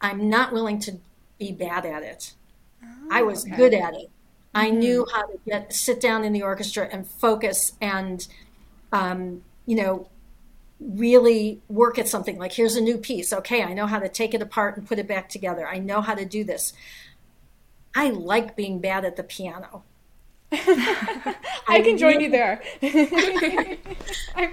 [0.00, 0.98] I'm not willing to
[1.38, 2.34] be bad at it.
[2.82, 3.56] Oh, I was okay.
[3.56, 4.10] good at it.
[4.54, 4.78] I mm-hmm.
[4.78, 8.26] knew how to get sit down in the orchestra and focus and,
[8.92, 10.08] um, you know,
[10.80, 14.32] really work at something like here's a new piece okay i know how to take
[14.32, 16.72] it apart and put it back together i know how to do this
[17.94, 19.82] i like being bad at the piano
[20.50, 21.34] I,
[21.68, 22.62] I can join you there.
[22.82, 24.52] I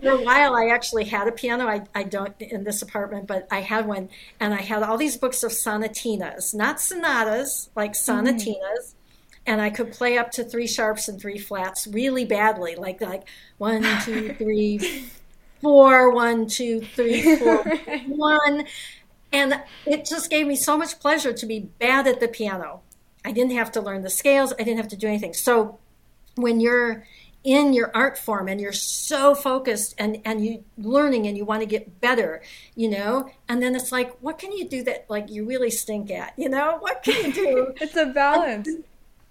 [0.00, 1.66] for a while I actually had a piano.
[1.66, 5.16] I, I don't in this apartment, but I had one, and I had all these
[5.16, 8.26] books of sonatinas, not sonatas, like mm-hmm.
[8.26, 8.94] sonatinas, mm.
[9.46, 13.24] and I could play up to three sharps and three flats really badly, like like
[13.58, 15.08] one, two, three,
[15.64, 17.64] four, one, two, three, four,
[18.06, 18.66] one.
[19.32, 22.82] And it just gave me so much pleasure to be bad at the piano.
[23.24, 25.34] I didn't have to learn the scales, I didn't have to do anything.
[25.34, 25.78] So
[26.36, 27.04] when you're
[27.44, 31.60] in your art form and you're so focused and and you learning and you want
[31.60, 32.42] to get better
[32.74, 36.10] you know and then it's like what can you do that like you really stink
[36.10, 36.78] at you know?
[36.80, 37.74] What can you do?
[37.82, 38.66] It's a balance.
[38.66, 38.84] And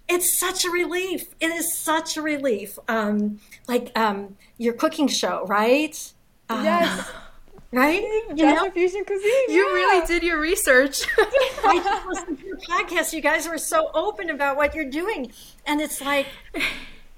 [0.08, 1.34] it's such a relief.
[1.40, 2.78] It is such a relief.
[2.86, 6.13] Um like um your cooking show right
[6.50, 7.10] Yes.
[7.72, 8.04] Right?
[8.36, 8.70] You know?
[8.70, 9.30] fusion cuisine.
[9.48, 9.72] You yeah.
[9.72, 11.08] really did your research.
[11.18, 13.12] I just listened to your podcast.
[13.12, 15.32] You guys were so open about what you're doing.
[15.66, 16.28] And it's like,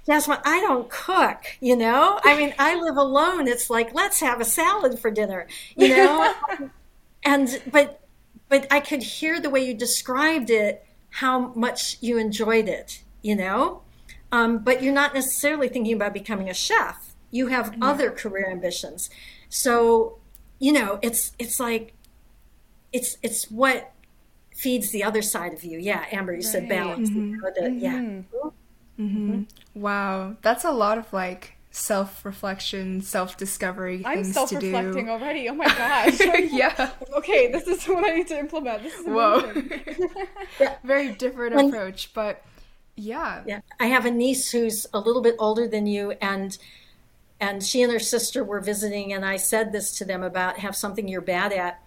[0.06, 2.18] Jasmine, I don't cook, you know?
[2.24, 3.48] I mean, I live alone.
[3.48, 6.32] It's like, let's have a salad for dinner, you know?
[7.22, 8.00] and, but,
[8.48, 13.36] but I could hear the way you described it, how much you enjoyed it, you
[13.36, 13.82] know?
[14.32, 17.84] Um, but you're not necessarily thinking about becoming a chef you have yeah.
[17.84, 19.10] other career ambitions.
[19.48, 20.18] So
[20.58, 21.92] you know it's it's like
[22.92, 23.92] it's it's what
[24.54, 25.78] feeds the other side of you.
[25.78, 26.44] Yeah amber you right.
[26.44, 27.10] said balance.
[27.10, 27.30] Mm-hmm.
[27.30, 27.78] you know, the, mm-hmm.
[27.78, 29.02] yeah mm-hmm.
[29.02, 29.80] mm-hmm.
[29.80, 30.36] wow.
[30.42, 35.46] That's a lot of like self-reflection self-discovery i'm self-reflecting already.
[35.48, 36.18] Oh my gosh.
[36.50, 36.90] Yeah.
[37.12, 38.82] Okay this is what i need to implement.
[38.82, 39.52] This is whoa.
[40.60, 40.76] yeah.
[40.84, 42.42] very different when, approach but
[42.96, 43.42] yeah.
[43.46, 43.60] Yeah.
[43.78, 46.56] I have a niece who's a little bit older than you and
[47.40, 50.74] and she and her sister were visiting and i said this to them about have
[50.74, 51.82] something you're bad at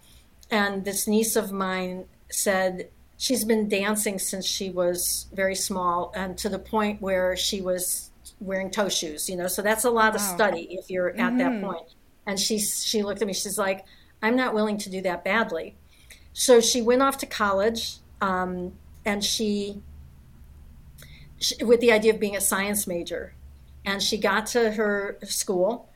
[0.52, 6.38] and this niece of mine said she's been dancing since she was very small and
[6.38, 8.10] to the point where she was
[8.40, 9.48] wearing toe shoes, you know.
[9.48, 10.16] So that's a lot wow.
[10.16, 11.38] of study if you're at mm-hmm.
[11.38, 11.88] that point.
[12.26, 13.34] And she she looked at me.
[13.34, 13.86] She's like,
[14.22, 15.76] "I'm not willing to do that badly."
[16.34, 19.82] So she went off to college, um, and she,
[21.40, 23.34] she with the idea of being a science major,
[23.86, 25.90] and she got to her school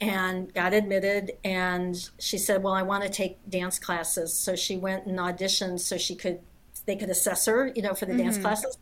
[0.00, 4.76] and got admitted and she said well i want to take dance classes so she
[4.76, 6.40] went and auditioned so she could
[6.86, 8.22] they could assess her, you know, for the mm-hmm.
[8.22, 8.78] dance classes.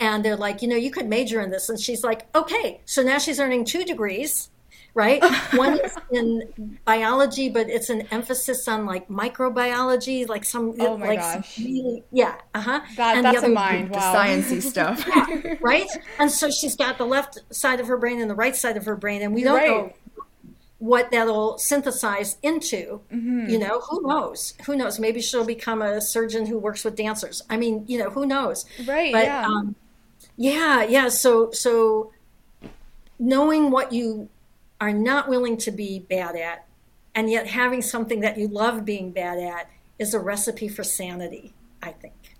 [0.00, 1.68] And they're like, you know, you could major in this.
[1.68, 2.80] And she's like, okay.
[2.84, 4.50] So now she's earning two degrees,
[4.94, 5.22] right?
[5.54, 11.08] One is in biology, but it's an emphasis on like microbiology, like some, oh my
[11.08, 11.58] like gosh.
[11.58, 12.80] Really, yeah, uh huh.
[12.96, 14.14] That, and that's the other, a mind, wow.
[14.14, 15.88] sciencey stuff, yeah, right?
[16.18, 18.84] And so she's got the left side of her brain and the right side of
[18.84, 19.68] her brain, and we don't right.
[19.68, 19.92] know
[20.82, 23.00] what that'll synthesize into.
[23.12, 23.48] Mm-hmm.
[23.48, 24.54] You know, who knows?
[24.66, 24.98] Who knows?
[24.98, 27.40] Maybe she'll become a surgeon who works with dancers.
[27.48, 28.64] I mean, you know, who knows?
[28.84, 29.12] Right.
[29.12, 29.46] But, yeah.
[29.46, 29.76] Um,
[30.36, 30.82] yeah.
[30.82, 31.08] Yeah.
[31.08, 32.10] So, so
[33.20, 34.28] knowing what you
[34.82, 36.66] are not willing to be bad at,
[37.14, 41.54] and yet having something that you love being bad at, is a recipe for sanity.
[41.80, 42.34] I think.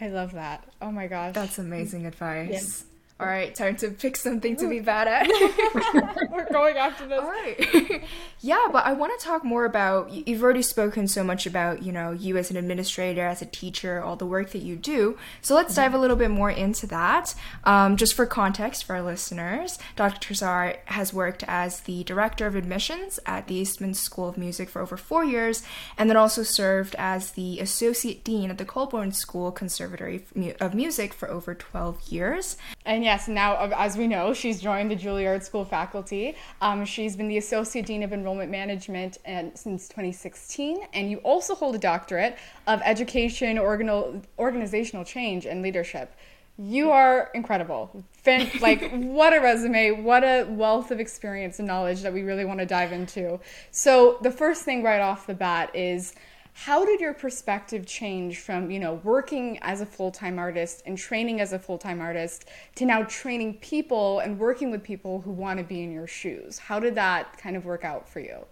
[0.00, 0.64] I love that.
[0.82, 1.34] Oh my gosh.
[1.34, 2.84] That's amazing advice.
[2.84, 2.93] Yeah.
[3.24, 5.26] All right, time to pick something to be bad at.
[6.30, 7.20] We're going after this.
[7.20, 8.04] All right.
[8.40, 11.90] yeah, but I want to talk more about you've already spoken so much about, you
[11.90, 15.16] know, you as an administrator, as a teacher, all the work that you do.
[15.40, 17.34] So let's dive a little bit more into that.
[17.64, 20.34] Um, just for context for our listeners, Dr.
[20.34, 24.82] Tesar has worked as the director of admissions at the Eastman School of Music for
[24.82, 25.62] over four years,
[25.96, 30.26] and then also served as the associate dean at the Colburn School Conservatory
[30.60, 32.58] of Music for over 12 years.
[32.84, 36.34] And yes, now as we know, she's joined the Juilliard School faculty.
[36.60, 41.54] Um, she's been the Associate Dean of Enrollment Management and, since 2016, and you also
[41.54, 46.12] hold a doctorate of Education, Organal, Organizational Change, and Leadership.
[46.58, 48.04] You are incredible.
[48.62, 52.58] Like, what a resume, what a wealth of experience and knowledge that we really want
[52.60, 53.38] to dive into.
[53.70, 56.14] So, the first thing right off the bat is
[56.56, 61.40] how did your perspective change from you know working as a full-time artist and training
[61.40, 65.64] as a full-time artist to now training people and working with people who want to
[65.64, 68.46] be in your shoes how did that kind of work out for you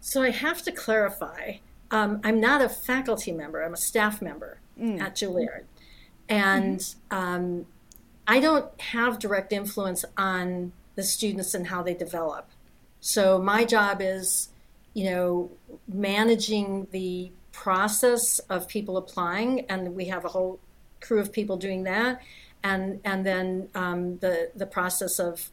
[0.00, 1.52] so i have to clarify
[1.90, 4.98] um, i'm not a faculty member i'm a staff member mm.
[5.00, 5.64] at juilliard
[6.28, 7.16] and mm-hmm.
[7.16, 7.66] um,
[8.26, 12.48] i don't have direct influence on the students and how they develop
[13.00, 14.49] so my job is
[14.94, 15.50] you know,
[15.88, 20.60] managing the process of people applying, and we have a whole
[21.00, 22.20] crew of people doing that,
[22.62, 25.50] and and then um, the the process of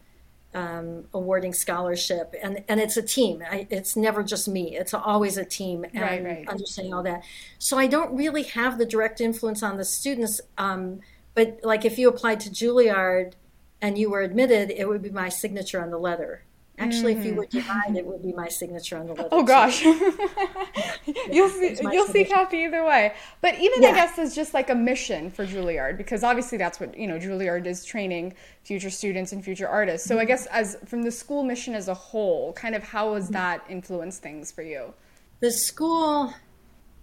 [0.54, 3.44] um, awarding scholarship, and and it's a team.
[3.50, 4.76] I, it's never just me.
[4.76, 6.48] It's always a team, and right, right.
[6.48, 7.24] understanding all that.
[7.60, 10.42] So I don't really have the direct influence on the students.
[10.58, 11.02] Um,
[11.36, 13.34] but like if you applied to Juilliard
[13.80, 16.44] and you were admitted, it would be my signature on the letter.
[16.80, 17.20] Actually, mm.
[17.20, 17.96] if you were mm-hmm.
[17.96, 19.30] it would be my signature on the letter.
[19.32, 19.82] Oh gosh,
[21.32, 21.76] you'll see.
[21.82, 22.12] You'll signature.
[22.12, 23.14] see Kathy either way.
[23.42, 23.90] But even yeah.
[23.90, 27.18] I guess as just like a mission for Juilliard, because obviously that's what you know.
[27.18, 30.08] Juilliard is training future students and future artists.
[30.08, 30.22] So mm-hmm.
[30.22, 33.34] I guess as from the school mission as a whole, kind of how has mm-hmm.
[33.34, 34.94] that influenced things for you?
[35.40, 36.34] The school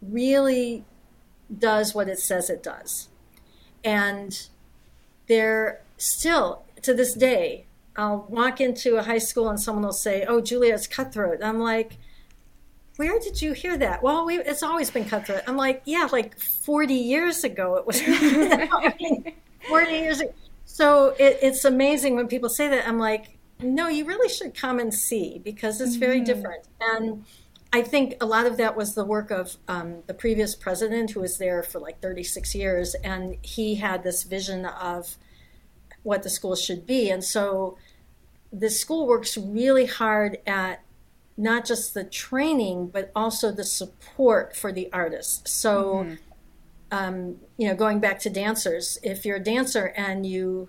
[0.01, 0.85] really
[1.59, 3.09] does what it says it does,
[3.83, 4.49] and
[5.27, 10.25] they're still to this day I'll walk into a high school and someone will say,
[10.27, 11.97] "Oh, Juilliard's cutthroat." I'm like,
[12.97, 15.43] "Where did you hear that?" Well, we, it's always been cutthroat.
[15.47, 18.01] I'm like, "Yeah, like 40 years ago it was."
[19.69, 20.33] 40 years ago.
[20.65, 22.89] So it, it's amazing when people say that.
[22.89, 26.25] I'm like, "No, you really should come and see because it's very mm-hmm.
[26.25, 27.25] different." And
[27.73, 31.21] I think a lot of that was the work of um, the previous president who
[31.21, 35.17] was there for like 36 years, and he had this vision of
[36.05, 37.11] what the school should be.
[37.11, 37.77] And so
[38.55, 40.83] the school works really hard at
[41.37, 45.51] not just the training, but also the support for the artists.
[45.51, 46.15] So, mm-hmm.
[46.93, 50.69] um, you know, going back to dancers, if you're a dancer and you,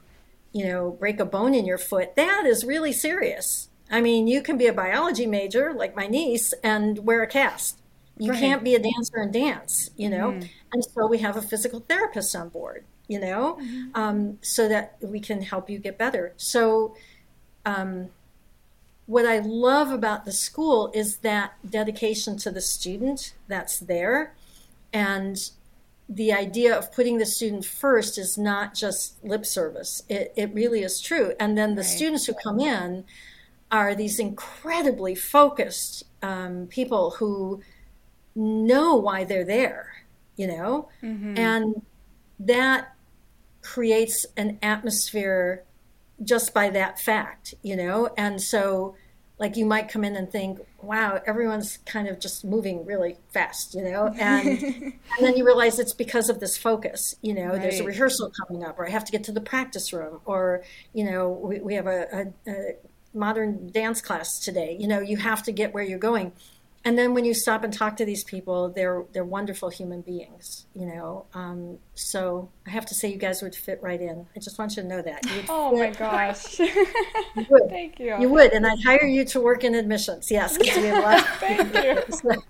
[0.52, 3.69] you know, break a bone in your foot, that is really serious.
[3.91, 7.80] I mean, you can be a biology major like my niece and wear a cast.
[8.17, 8.39] You right.
[8.39, 10.32] can't be a dancer and dance, you know?
[10.32, 10.48] Mm-hmm.
[10.74, 13.89] And so we have a physical therapist on board you know, mm-hmm.
[13.95, 16.34] um, so that we can help you get better.
[16.38, 16.95] So,
[17.66, 18.09] um,
[19.05, 24.34] what I love about the school is that dedication to the student that's there.
[24.93, 25.38] And
[26.07, 30.84] the idea of putting the student first is not just lip service, it, it really
[30.84, 31.34] is true.
[31.39, 31.89] And then the right.
[31.89, 33.05] students who come in
[33.72, 37.61] are these incredibly focused um, people who
[38.36, 39.95] know why they're there
[40.36, 40.89] you know?
[41.01, 41.38] Mm-hmm.
[41.38, 41.82] And
[42.39, 42.95] that
[43.61, 45.63] creates an atmosphere
[46.24, 48.09] just by that fact, you know?
[48.18, 48.95] And so,
[49.38, 53.74] like, you might come in and think, wow, everyone's kind of just moving really fast,
[53.74, 54.13] you know?
[54.20, 57.47] And, and then you realize it's because of this focus, you know?
[57.47, 57.61] Right.
[57.61, 60.63] There's a rehearsal coming up, or I have to get to the practice room, or,
[60.93, 62.76] you know, we, we have a, a, a
[63.13, 64.78] modern dance class today.
[64.80, 66.34] You know, you have to get where you're going
[66.86, 70.68] and then when you stop and talk to these people, they're they're wonderful human beings,
[70.76, 71.26] you know.
[71.34, 74.28] Um, so I have to say, you guys would fit right in.
[74.36, 75.26] I just want you to know that.
[75.50, 76.60] oh my gosh!
[76.60, 76.86] you
[77.50, 77.64] would.
[77.70, 78.16] Thank you.
[78.20, 80.30] You would, and I'd hire you to work in admissions.
[80.30, 81.26] Yes, because we have a lot.
[81.40, 82.44] Thank you.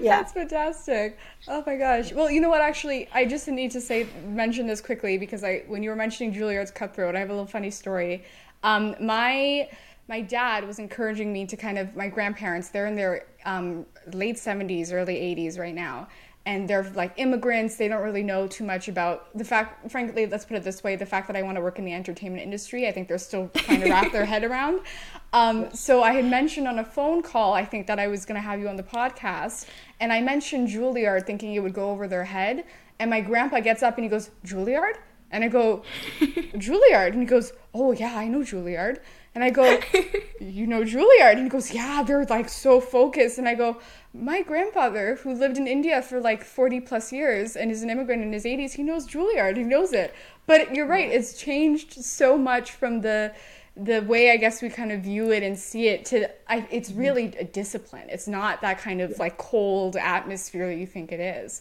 [0.00, 1.18] yeah, that's fantastic.
[1.48, 2.12] Oh my gosh.
[2.12, 2.60] Well, you know what?
[2.60, 6.32] Actually, I just need to say mention this quickly because I when you were mentioning
[6.32, 8.22] Juilliard's Cutthroat, I have a little funny story.
[8.62, 9.68] Um, my
[10.08, 14.36] my dad was encouraging me to kind of my grandparents they're in their um, late
[14.36, 16.08] 70s early 80s right now.
[16.44, 17.74] And they're like immigrants.
[17.74, 20.94] They don't really know too much about the fact frankly let's put it this way
[20.94, 23.48] the fact that i want to work in the entertainment industry i think they're still
[23.48, 24.80] trying to wrap their head around.
[25.32, 28.36] Um, so i had mentioned on a phone call i think that i was going
[28.36, 29.66] to have you on the podcast.
[29.98, 32.64] And i mentioned juilliard thinking it would go over their head.
[33.00, 34.94] And my grandpa gets up and he goes juilliard?
[35.32, 35.82] And i go
[36.20, 37.08] juilliard?
[37.08, 39.00] And he goes oh yeah i know juilliard
[39.36, 39.78] and I go,
[40.40, 41.32] You know Juilliard?
[41.32, 43.36] And he goes, Yeah, they're like so focused.
[43.36, 43.78] And I go,
[44.14, 48.22] My grandfather, who lived in India for like 40 plus years and is an immigrant
[48.22, 49.58] in his 80s, he knows Juilliard.
[49.58, 50.14] He knows it.
[50.46, 53.34] But you're right, it's changed so much from the
[53.78, 56.88] the way I guess we kind of view it and see it to I, it's
[56.88, 56.98] mm-hmm.
[56.98, 58.08] really a discipline.
[58.08, 61.60] It's not that kind of like cold atmosphere that you think it is.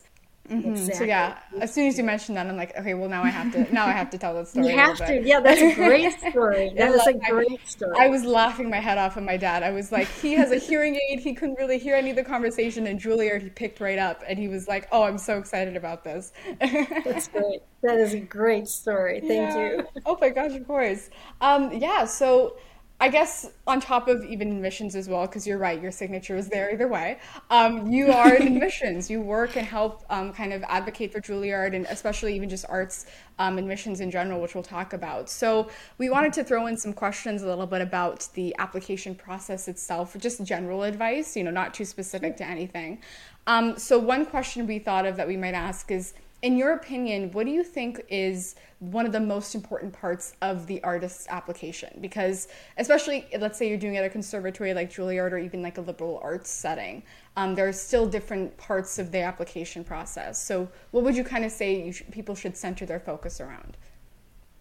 [0.50, 0.72] Mm-hmm.
[0.72, 0.96] Exactly.
[0.96, 3.52] So yeah, as soon as you mentioned that, I'm like, okay, well now I have
[3.54, 4.68] to now I have to tell that story.
[4.68, 5.40] You have to, yeah.
[5.40, 6.72] That's a great story.
[6.78, 7.96] That is a great story.
[8.00, 9.64] I was laughing my head off at my dad.
[9.64, 11.20] I was like, he has a hearing aid.
[11.20, 14.38] He couldn't really hear any of the conversation, and Juilliard he picked right up, and
[14.38, 16.32] he was like, oh, I'm so excited about this.
[16.60, 17.62] That's great.
[17.82, 19.22] That is a great story.
[19.22, 19.58] Thank yeah.
[19.58, 19.88] you.
[20.06, 21.10] Oh my gosh, of course.
[21.42, 22.06] Um, yeah.
[22.06, 22.58] So
[22.98, 26.48] I guess on top of even admissions as well, because you're right, your signature is
[26.48, 27.20] there either way.
[27.50, 29.10] Um, you are in admissions.
[29.10, 33.06] You work and help um, kind of advocate for Juilliard and especially even just arts
[33.38, 35.30] um, admissions in general, which we'll talk about.
[35.30, 39.68] So we wanted to throw in some questions a little bit about the application process
[39.68, 43.02] itself, just general advice, you know, not too specific to anything.
[43.46, 46.14] Um, so one question we thought of that we might ask is,
[46.46, 50.68] in your opinion, what do you think is one of the most important parts of
[50.68, 51.98] the artist's application?
[52.02, 55.80] Because, especially, let's say you're doing it at a conservatory like Juilliard or even like
[55.80, 57.02] a liberal arts setting,
[57.36, 60.40] um, there are still different parts of the application process.
[60.40, 63.76] So, what would you kind of say sh- people should center their focus around?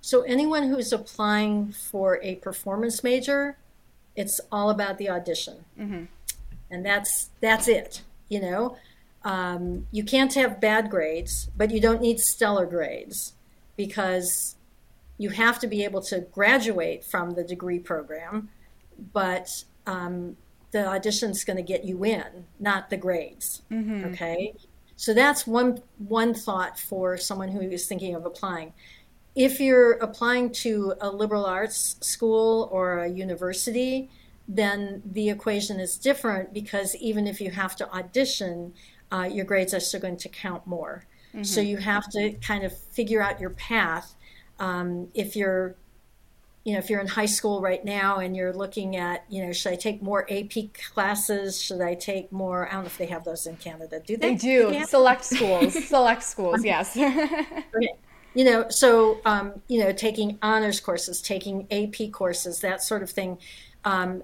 [0.01, 3.59] So, anyone who's applying for a performance major,
[4.17, 6.05] it's all about the audition, mm-hmm.
[6.71, 8.01] and that's that's it.
[8.31, 8.79] You know,
[9.25, 13.33] um, you can't have bad grades, but you don't need stellar grades
[13.77, 14.57] because
[15.17, 18.51] you have to be able to graduate from the degree program,
[19.13, 20.37] but um,
[20.73, 23.63] the audition's going to get you in, not the grades.
[23.71, 24.07] Mm-hmm.
[24.07, 24.55] Okay,
[24.97, 28.73] so that's one one thought for someone who is thinking of applying.
[29.35, 34.11] If you're applying to a liberal arts school or a university,
[34.47, 38.75] then the equation is different because even if you have to audition,
[39.13, 41.07] uh, your grades are still going to count more.
[41.29, 41.45] Mm-hmm.
[41.45, 44.15] So you have to kind of figure out your path.
[44.59, 45.77] Um, if you're
[46.65, 49.53] you know, if you're in high school right now and you're looking at, you know,
[49.53, 51.61] should I take more AP classes?
[51.61, 52.67] Should I take more?
[52.67, 54.01] I don't know if they have those in Canada.
[54.01, 54.31] Do they?
[54.31, 54.85] They do.
[54.87, 55.75] Select schools.
[55.89, 56.65] Select schools.
[56.65, 56.97] Yes.
[56.97, 57.91] okay.
[58.33, 63.11] You know, so um, you know, taking honors courses, taking AP courses, that sort of
[63.11, 63.39] thing.
[63.85, 64.23] Um,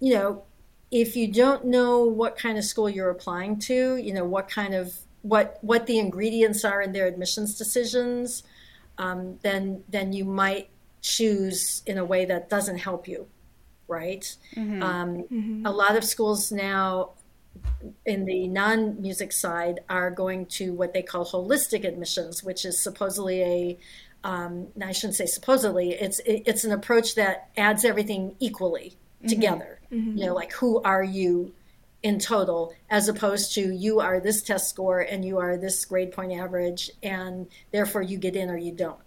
[0.00, 0.42] you know,
[0.94, 4.74] if you don't know what kind of school you're applying to, you know what kind
[4.74, 8.44] of what what the ingredients are in their admissions decisions,
[8.96, 10.68] um, then then you might
[11.02, 13.26] choose in a way that doesn't help you,
[13.88, 14.36] right?
[14.54, 14.82] Mm-hmm.
[14.84, 15.66] Um, mm-hmm.
[15.66, 17.10] A lot of schools now
[18.06, 22.80] in the non music side are going to what they call holistic admissions, which is
[22.80, 23.78] supposedly a
[24.22, 25.90] um, I shouldn't say supposedly.
[25.90, 29.26] It's it's an approach that adds everything equally mm-hmm.
[29.26, 29.80] together.
[29.94, 30.18] Mm-hmm.
[30.18, 31.54] You know, like who are you
[32.02, 36.12] in total, as opposed to you are this test score and you are this grade
[36.12, 38.98] point average, and therefore you get in or you don't.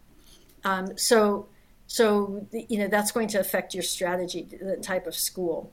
[0.63, 1.47] Um, so,
[1.85, 5.71] so you know that's going to affect your strategy, the type of school.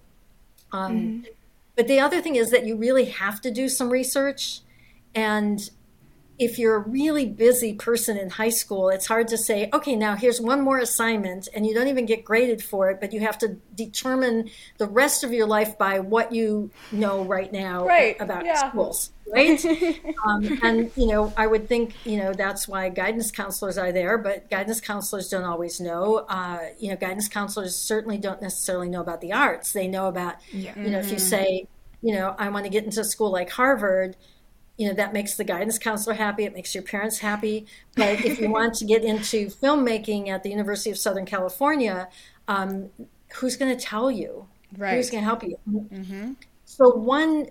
[0.73, 1.29] Um, mm-hmm.
[1.77, 4.61] But the other thing is that you really have to do some research,
[5.15, 5.71] and
[6.39, 10.17] if you're a really busy person in high school, it's hard to say, okay, now
[10.17, 13.39] here's one more assignment, and you don't even get graded for it, but you have
[13.39, 18.21] to determine the rest of your life by what you know right now right.
[18.21, 18.69] about yeah.
[18.69, 19.11] schools.
[19.33, 19.65] right?
[20.27, 24.19] um, and you know, I would think you know that's why guidance counselors are there,
[24.19, 26.27] but guidance counselors don't always know.
[26.29, 29.73] Uh, you know, guidance counselors certainly don't necessarily know about the arts.
[29.73, 30.79] They know about yeah.
[30.79, 31.27] you know if you mm-hmm.
[31.27, 31.69] say
[32.03, 34.17] you know I want to get into a school like Harvard.
[34.77, 36.45] You know that makes the guidance counselor happy.
[36.45, 37.67] It makes your parents happy.
[37.97, 42.09] But if you want to get into filmmaking at the University of Southern California,
[42.49, 42.91] um,
[43.35, 44.47] who's going to tell you?
[44.77, 44.97] Right.
[44.97, 45.59] Who's going to help you?
[45.71, 46.33] Mm-hmm.
[46.65, 47.47] So one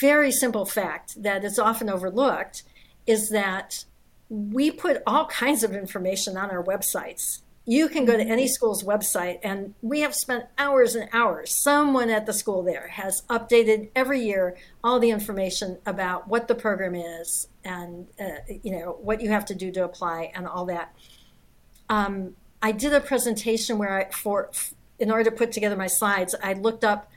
[0.00, 2.62] very simple fact that is often overlooked
[3.06, 3.84] is that
[4.28, 7.40] we put all kinds of information on our websites.
[7.66, 11.50] You can go to any school's website, and we have spent hours and hours.
[11.50, 16.54] Someone at the school there has updated every year all the information about what the
[16.54, 20.66] program is and uh, you know what you have to do to apply and all
[20.66, 20.94] that.
[21.88, 24.50] Um, I did a presentation where I for
[24.98, 27.10] in order to put together my slides, I looked up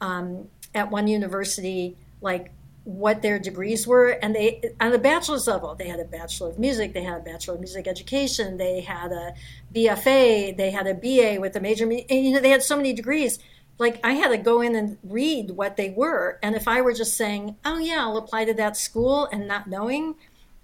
[0.00, 2.50] um, at one university like
[2.84, 6.58] what their degrees were and they on the bachelor's level they had a bachelor of
[6.58, 9.32] music they had a bachelor of music education they had a
[9.74, 12.92] bfa they had a ba with a major and, you know they had so many
[12.92, 13.38] degrees
[13.78, 16.92] like i had to go in and read what they were and if i were
[16.92, 20.14] just saying oh yeah i'll apply to that school and not knowing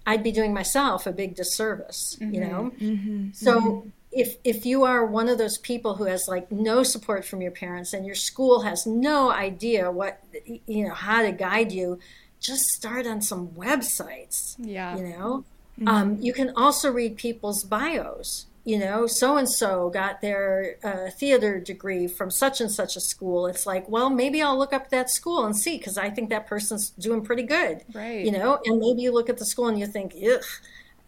[0.07, 2.35] i'd be doing myself a big disservice mm-hmm.
[2.35, 3.29] you know mm-hmm.
[3.33, 7.25] so mm-hmm if if you are one of those people who has like no support
[7.25, 10.23] from your parents and your school has no idea what
[10.67, 11.99] you know how to guide you
[12.41, 14.97] just start on some websites yeah.
[14.97, 15.45] you know?
[15.79, 15.89] Mm-hmm.
[15.89, 18.47] um, you can also read people's bios.
[18.63, 23.01] You know so and so got their uh, theater degree from such and such a
[23.01, 23.47] school.
[23.47, 26.47] It's like well maybe i'll look up that school and see because i think that
[26.47, 27.83] person's doing pretty good.
[27.95, 28.23] Right.
[28.23, 30.45] You know and maybe you look at the school and you think ugh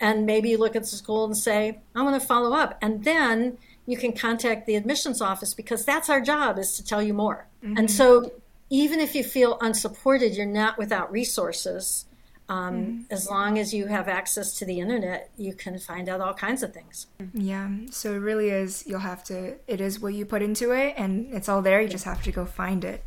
[0.03, 2.77] and maybe you look at the school and say, I want to follow up.
[2.83, 7.01] And then you can contact the admissions office because that's our job is to tell
[7.01, 7.47] you more.
[7.65, 7.79] Mm-hmm.
[7.79, 8.33] And so
[8.69, 12.05] even if you feel unsupported, you're not without resources.
[12.49, 13.01] Um, mm-hmm.
[13.11, 16.65] As long as you have access to the internet, you can find out all kinds
[16.65, 17.07] of things.
[17.33, 17.71] Yeah.
[17.91, 21.33] So it really is, you'll have to, it is what you put into it and
[21.33, 21.81] it's all there.
[21.81, 23.05] You just have to go find it.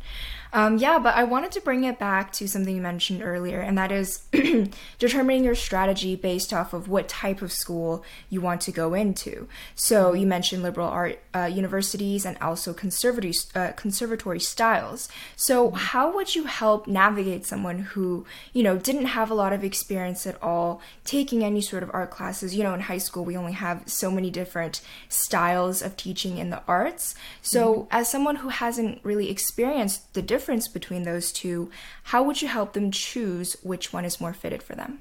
[0.56, 3.76] Um, yeah, but I wanted to bring it back to something you mentioned earlier, and
[3.76, 4.20] that is
[4.98, 9.48] determining your strategy based off of what type of school you want to go into.
[9.74, 15.10] So you mentioned liberal art uh, universities and also conservatory uh, conservatory styles.
[15.36, 19.62] So how would you help navigate someone who you know didn't have a lot of
[19.62, 22.56] experience at all taking any sort of art classes?
[22.56, 24.80] You know, in high school we only have so many different
[25.10, 27.14] styles of teaching in the arts.
[27.42, 27.88] So mm-hmm.
[27.90, 31.68] as someone who hasn't really experienced the difference difference between those two,
[32.04, 35.00] how would you help them choose which one is more fitted for them?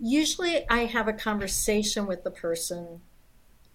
[0.00, 3.02] Usually, I have a conversation with the person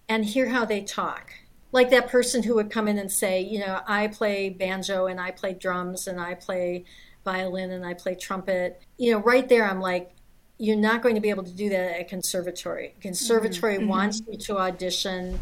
[0.08, 1.30] and hear how they talk.
[1.70, 5.20] Like that person who would come in and say, you know, I play banjo and
[5.20, 6.84] I play drums and I play
[7.24, 8.82] violin and I play trumpet.
[8.98, 10.10] You know, right there, I'm like,
[10.58, 12.96] you're not going to be able to do that at a conservatory.
[13.00, 13.86] Conservatory mm-hmm.
[13.86, 15.38] wants you to audition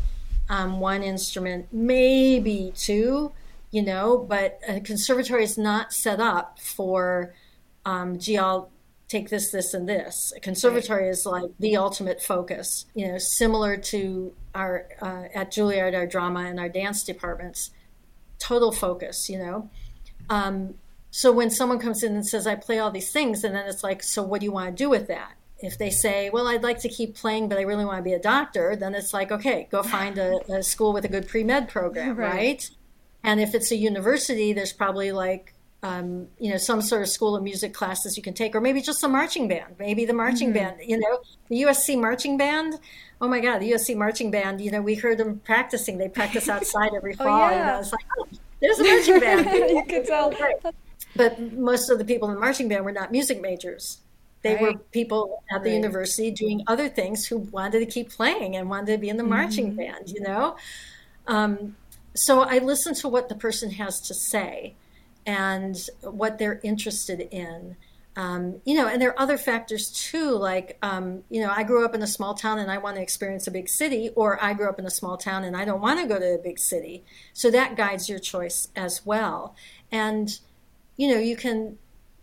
[0.50, 3.32] um, one instrument, maybe two,
[3.72, 7.34] you know, but a conservatory is not set up for,
[7.84, 8.70] um, gee, I'll
[9.08, 10.32] take this, this, and this.
[10.36, 11.10] A conservatory right.
[11.10, 16.40] is like the ultimate focus, you know, similar to our, uh, at Juilliard, our drama
[16.40, 17.70] and our dance departments,
[18.38, 19.70] total focus, you know.
[20.28, 20.74] Um,
[21.10, 23.82] so when someone comes in and says, I play all these things, and then it's
[23.82, 25.32] like, so what do you want to do with that?
[25.60, 28.12] If they say, well, I'd like to keep playing, but I really want to be
[28.12, 31.44] a doctor, then it's like, okay, go find a, a school with a good pre
[31.44, 32.34] med program, right?
[32.34, 32.70] right?
[33.24, 37.34] And if it's a university, there's probably like um, you know, some sort of school
[37.34, 39.74] of music classes you can take, or maybe just a marching band.
[39.78, 40.76] Maybe the marching mm-hmm.
[40.76, 42.78] band, you know, the USC marching band.
[43.20, 44.60] Oh my God, the USC marching band.
[44.60, 45.98] You know, we heard them practicing.
[45.98, 47.48] They practice outside every oh, fall.
[47.48, 47.58] oh, yeah.
[47.58, 48.26] You know, it's like, oh,
[48.60, 49.70] there's a marching band.
[49.70, 50.32] you could tell.
[51.14, 53.98] But most of the people in the marching band were not music majors.
[54.40, 54.62] They right.
[54.62, 55.76] were people at the right.
[55.76, 59.22] university doing other things who wanted to keep playing and wanted to be in the
[59.24, 59.76] marching mm-hmm.
[59.76, 60.08] band.
[60.08, 60.56] You know.
[61.26, 61.76] Um,
[62.14, 64.74] so I listen to what the person has to say
[65.26, 67.76] and what they're interested in.
[68.14, 71.82] Um, you know, and there are other factors too, like, um, you know, I grew
[71.82, 74.52] up in a small town and I want to experience a big city, or I
[74.52, 76.58] grew up in a small town and I don't want to go to a big
[76.58, 77.04] city.
[77.32, 79.54] So that guides your choice as well.
[79.90, 80.38] And,
[80.98, 81.78] you know, you can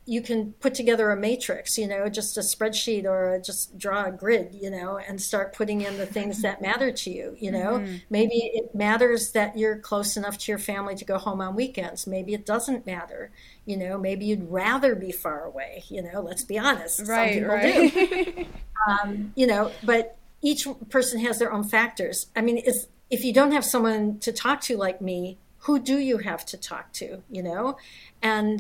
[0.10, 4.12] you can put together a matrix, you know, just a spreadsheet or just draw a
[4.12, 7.74] grid, you know, and start putting in the things that matter to you, you know.
[7.74, 7.96] Mm-hmm.
[8.10, 12.08] Maybe it matters that you're close enough to your family to go home on weekends.
[12.08, 13.30] Maybe it doesn't matter,
[13.68, 14.00] you know.
[14.00, 16.22] Maybe you'd rather be far away, you know.
[16.22, 18.36] Let's be honest, right, some people right.
[18.36, 18.46] do.
[18.88, 22.28] um, you know, but each person has their own factors.
[22.36, 22.64] I mean,
[23.12, 26.58] if you don't have someone to talk to like me, who do you have to
[26.58, 27.78] talk to, you know?
[28.24, 28.60] And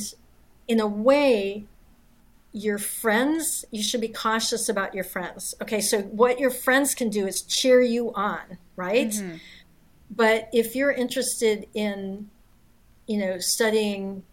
[0.69, 1.65] in a way,
[2.53, 5.53] your friends, you should be cautious about your friends.
[5.61, 9.09] Okay, so what your friends can do is cheer you on, right?
[9.09, 9.37] Mm-hmm.
[10.09, 12.29] But if you're interested in,
[13.07, 14.23] you know, studying,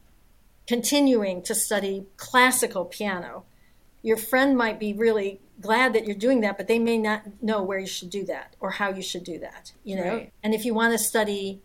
[0.66, 3.45] continuing to study classical piano,
[4.03, 7.62] your friend might be really glad that you're doing that, but they may not know
[7.62, 10.14] where you should do that or how you should do that, you know?
[10.14, 10.32] Right.
[10.43, 11.61] And if you want to study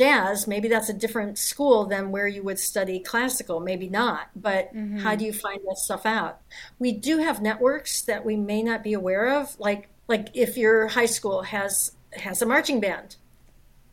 [0.00, 4.30] jazz, maybe that's a different school than where you would study classical, maybe not.
[4.34, 4.96] But mm-hmm.
[4.96, 6.40] how do you find that stuff out?
[6.78, 10.88] We do have networks that we may not be aware of, like like if your
[10.88, 13.16] high school has has a marching band,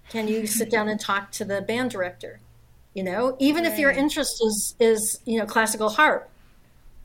[0.08, 2.39] can you sit down and talk to the band director?
[2.93, 3.74] You know, even right.
[3.74, 6.30] if your interest is is you know classical harp,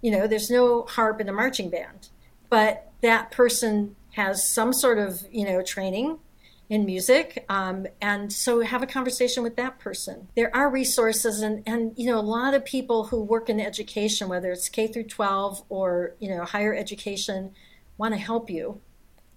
[0.00, 2.10] you know, there's no harp in a marching band,
[2.48, 6.20] but that person has some sort of you know training
[6.72, 10.28] in music um, and so have a conversation with that person.
[10.34, 14.26] There are resources and and you know a lot of people who work in education
[14.26, 17.52] whether it's k through 12 or you know higher education
[17.98, 18.80] want to help you.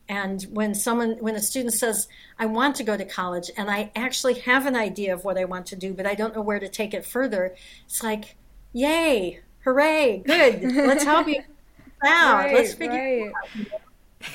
[0.07, 2.07] And when someone when a student says
[2.39, 5.43] i want to go to college and i actually have an idea of what i
[5.43, 7.55] want to do but i don't know where to take it further
[7.85, 8.35] it's like
[8.71, 11.41] yay hooray good let's help you
[12.05, 13.33] out right, let's figure right.
[13.57, 13.81] it out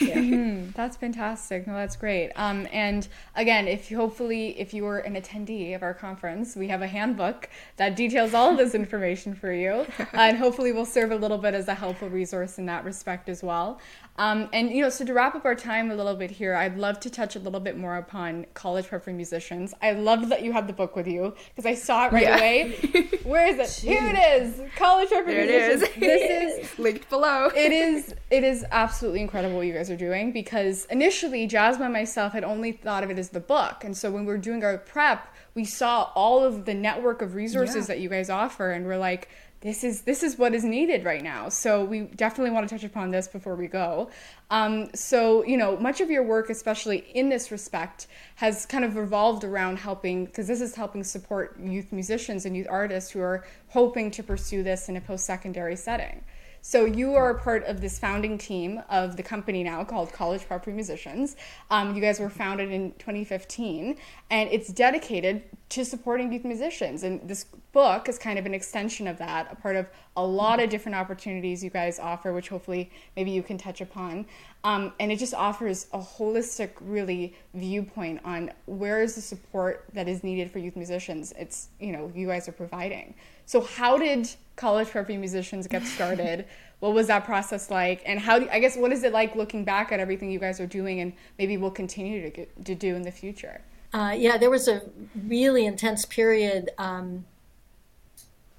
[0.01, 0.17] yeah.
[0.17, 0.71] mm-hmm.
[0.75, 1.67] That's fantastic.
[1.67, 2.31] No, that's great.
[2.37, 6.83] Um, and again, if hopefully if you were an attendee of our conference, we have
[6.83, 11.11] a handbook that details all of this information for you, uh, and hopefully will serve
[11.11, 13.81] a little bit as a helpful resource in that respect as well.
[14.17, 16.77] Um, and you know, so to wrap up our time a little bit here, I'd
[16.77, 19.73] love to touch a little bit more upon college prep for musicians.
[19.81, 22.37] I loved that you had the book with you because I saw it right yeah.
[22.37, 23.19] away.
[23.25, 23.63] Where is it?
[23.63, 23.89] Jeez.
[23.89, 24.61] Here it is.
[24.77, 25.97] College prep for there musicians.
[25.97, 26.59] It is.
[26.59, 27.47] this is linked below.
[27.57, 28.15] it is.
[28.31, 32.45] It is absolutely incredible what you guys are doing because initially Jasmine and myself had
[32.45, 35.35] only thought of it as the book, and so when we were doing our prep,
[35.55, 37.95] we saw all of the network of resources yeah.
[37.95, 39.29] that you guys offer, and we're like
[39.61, 41.51] this is this is what is needed right now.
[41.51, 44.09] So we definitely want to touch upon this before we go.
[44.51, 48.07] Um, so you know, much of your work, especially in this respect,
[48.37, 52.69] has kind of revolved around helping because this is helping support youth musicians and youth
[52.71, 56.25] artists who are hoping to pursue this in a post-secondary setting.
[56.63, 60.47] So you are a part of this founding team of the company now called College
[60.47, 61.37] Prep Musicians.
[61.71, 63.97] Um, you guys were founded in 2015,
[64.29, 67.03] and it's dedicated to supporting youth musicians.
[67.03, 70.61] And this book is kind of an extension of that, a part of a lot
[70.61, 74.27] of different opportunities you guys offer, which hopefully maybe you can touch upon.
[74.63, 80.07] Um, and it just offers a holistic, really, viewpoint on where is the support that
[80.07, 81.33] is needed for youth musicians.
[81.39, 83.15] It's, you know, you guys are providing.
[83.47, 86.45] So, how did College Prep for Musicians get started?
[86.81, 88.03] what was that process like?
[88.05, 90.61] And how do I guess what is it like looking back at everything you guys
[90.61, 93.63] are doing and maybe will continue to, to do in the future?
[93.93, 94.83] Uh, yeah, there was a
[95.27, 97.25] really intense period um,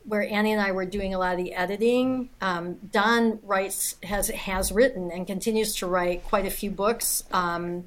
[0.06, 2.30] where Annie and I were doing a lot of the editing.
[2.42, 7.24] Um, Don writes has has written and continues to write quite a few books.
[7.32, 7.86] Um,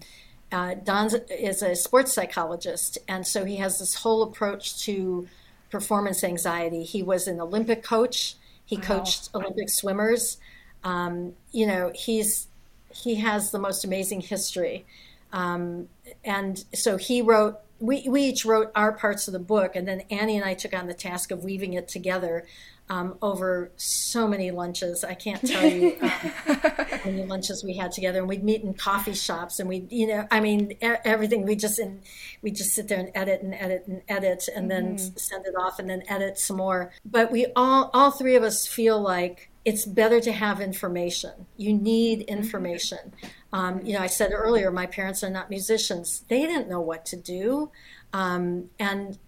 [0.53, 5.29] uh, Don is a sports psychologist, and so he has this whole approach to
[5.71, 6.85] performance anxiety.
[6.85, 8.37] He was an Olympic coach.
[8.65, 8.83] He wow.
[8.83, 10.39] coached Olympic swimmers.
[10.85, 12.47] Um, you know, he's
[12.91, 14.87] he has the most amazing history.
[15.33, 15.89] Um,
[16.25, 20.03] and so he wrote, we, we each wrote our parts of the book, and then
[20.11, 22.47] Annie and I took on the task of weaving it together
[22.89, 25.05] um, over so many lunches.
[25.05, 28.74] I can't tell you um, how many lunches we had together, and we'd meet in
[28.74, 31.45] coffee shops, and we, you know, I mean, everything.
[31.45, 32.01] We just in,
[32.43, 35.16] we just sit there and edit and edit and edit, and then mm-hmm.
[35.16, 36.93] send it off, and then edit some more.
[37.05, 41.47] But we all, all three of us, feel like it's better to have information.
[41.57, 42.37] You need mm-hmm.
[42.37, 43.15] information.
[43.53, 46.25] Um, you know, I said earlier, my parents are not musicians.
[46.29, 47.71] They didn't know what to do.
[48.12, 49.19] Um, and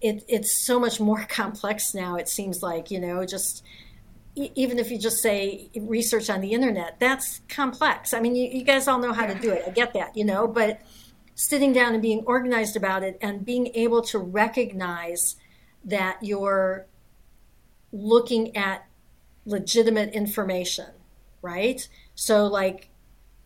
[0.00, 3.64] it, it's so much more complex now, it seems like, you know, just
[4.36, 8.12] even if you just say research on the internet, that's complex.
[8.12, 9.62] I mean, you, you guys all know how to do it.
[9.64, 10.80] I get that, you know, but
[11.36, 15.36] sitting down and being organized about it and being able to recognize
[15.84, 16.86] that you're
[17.92, 18.86] looking at
[19.46, 20.88] legitimate information,
[21.42, 21.86] right?
[22.14, 22.90] So, like,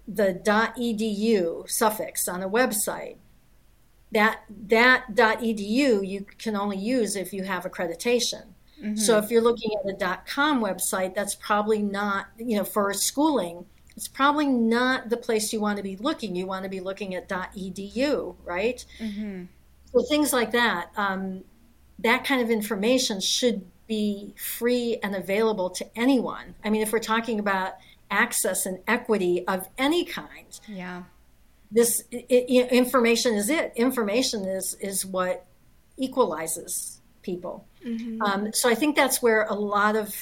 [0.06, 3.16] the .edu suffix on a website,
[4.10, 8.44] that that .edu you can only use if you have accreditation.
[8.82, 8.96] Mm-hmm.
[8.96, 13.66] So if you're looking at a .com website, that's probably not you know for schooling.
[13.96, 16.36] It's probably not the place you want to be looking.
[16.36, 18.84] You want to be looking at .edu, right?
[19.00, 19.44] Mm-hmm.
[19.92, 20.90] So things like that.
[20.96, 21.42] Um,
[21.98, 26.54] that kind of information should be free and available to anyone.
[26.62, 27.74] I mean, if we're talking about
[28.10, 30.58] access and equity of any kind.
[30.66, 31.04] Yeah.
[31.70, 33.72] This it, information is it.
[33.76, 35.44] Information is is what
[35.96, 37.66] equalizes people.
[37.84, 38.22] Mm-hmm.
[38.22, 40.14] Um, so I think that's where a lot of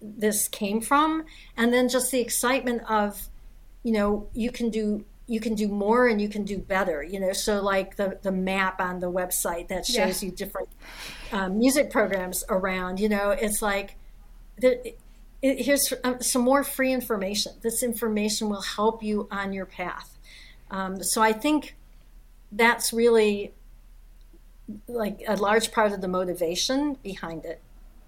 [0.00, 1.24] this came from
[1.56, 3.28] and then just the excitement of
[3.84, 7.20] you know you can do you can do more and you can do better you
[7.20, 10.28] know so like the the map on the website that shows yeah.
[10.28, 10.68] you different
[11.32, 13.96] um, music programs around you know it's like
[14.58, 14.98] it,
[15.40, 17.52] it, here's um, some more free information.
[17.62, 20.16] This information will help you on your path.
[20.70, 21.76] Um, so i think
[22.50, 23.52] that's really
[24.88, 27.60] like a large part of the motivation behind it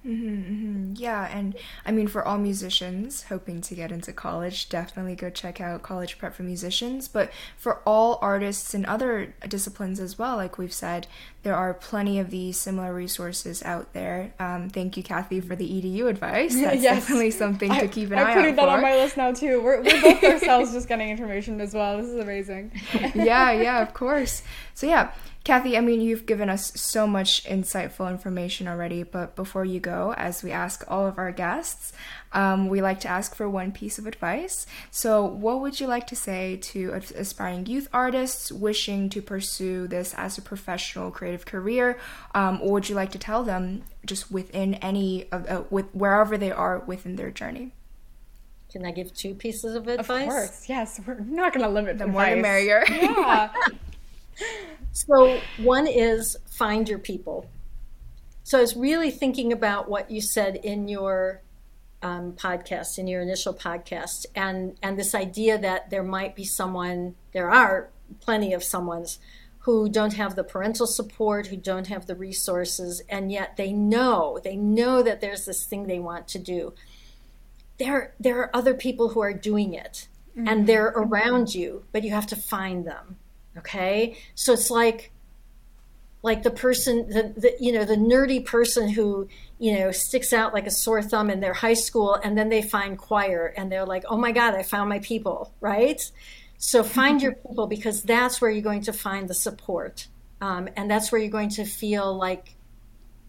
[0.07, 0.92] Mm-hmm, mm-hmm.
[0.96, 5.62] Yeah, and I mean, for all musicians hoping to get into college, definitely go check
[5.62, 7.09] out College Prep for Musicians.
[7.09, 11.07] But for all artists and other disciplines as well, like we've said,
[11.42, 14.34] there are plenty of these similar resources out there.
[14.38, 16.55] Um, thank you, Kathy, for the EDU advice.
[16.61, 16.96] That's yes.
[17.00, 19.62] definitely something to keep an I, eye I'm putting that on my list now too.
[19.62, 21.96] We're, we're both ourselves just getting information as well.
[21.96, 22.72] This is amazing.
[23.14, 24.42] yeah, yeah, of course.
[24.74, 25.12] So yeah
[25.45, 30.14] Kathy, I mean, you've given us so much insightful information already, but before you go,
[30.16, 31.92] as we ask all of our guests,
[32.32, 34.66] um, we like to ask for one piece of advice.
[34.90, 40.14] So, what would you like to say to aspiring youth artists wishing to pursue this
[40.14, 41.99] as a professional creative career?
[42.34, 46.38] Um, or would you like to tell them just within any of uh, with wherever
[46.38, 47.72] they are within their journey?
[48.72, 50.22] Can I give two pieces of advice?
[50.22, 51.01] Of course, yes.
[51.07, 52.82] We're not going to limit the more the merrier.
[52.88, 53.53] Yeah.
[54.93, 57.49] So, one is find your people.
[58.43, 61.43] So, I was really thinking about what you said in your
[62.03, 67.14] um, podcast, in your initial podcast, and, and this idea that there might be someone,
[67.32, 67.89] there are
[68.20, 69.18] plenty of someone's
[69.61, 74.39] who don't have the parental support, who don't have the resources, and yet they know,
[74.45, 76.74] they know that there's this thing they want to do.
[77.78, 80.07] There, there are other people who are doing it,
[80.37, 80.47] mm-hmm.
[80.47, 83.16] and they're around you, but you have to find them.
[83.59, 84.16] Okay.
[84.34, 85.12] So it's like,
[86.22, 89.28] like the person, the, the, you know, the nerdy person who,
[89.59, 92.62] you know, sticks out like a sore thumb in their high school and then they
[92.62, 96.00] find choir and they're like, oh my God, I found my people, right?
[96.57, 100.09] So find your people because that's where you're going to find the support.
[100.40, 102.55] Um, and that's where you're going to feel like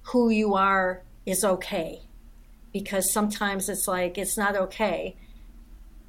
[0.03, 2.01] who you are is okay.
[2.71, 5.17] Because sometimes it's like, it's not okay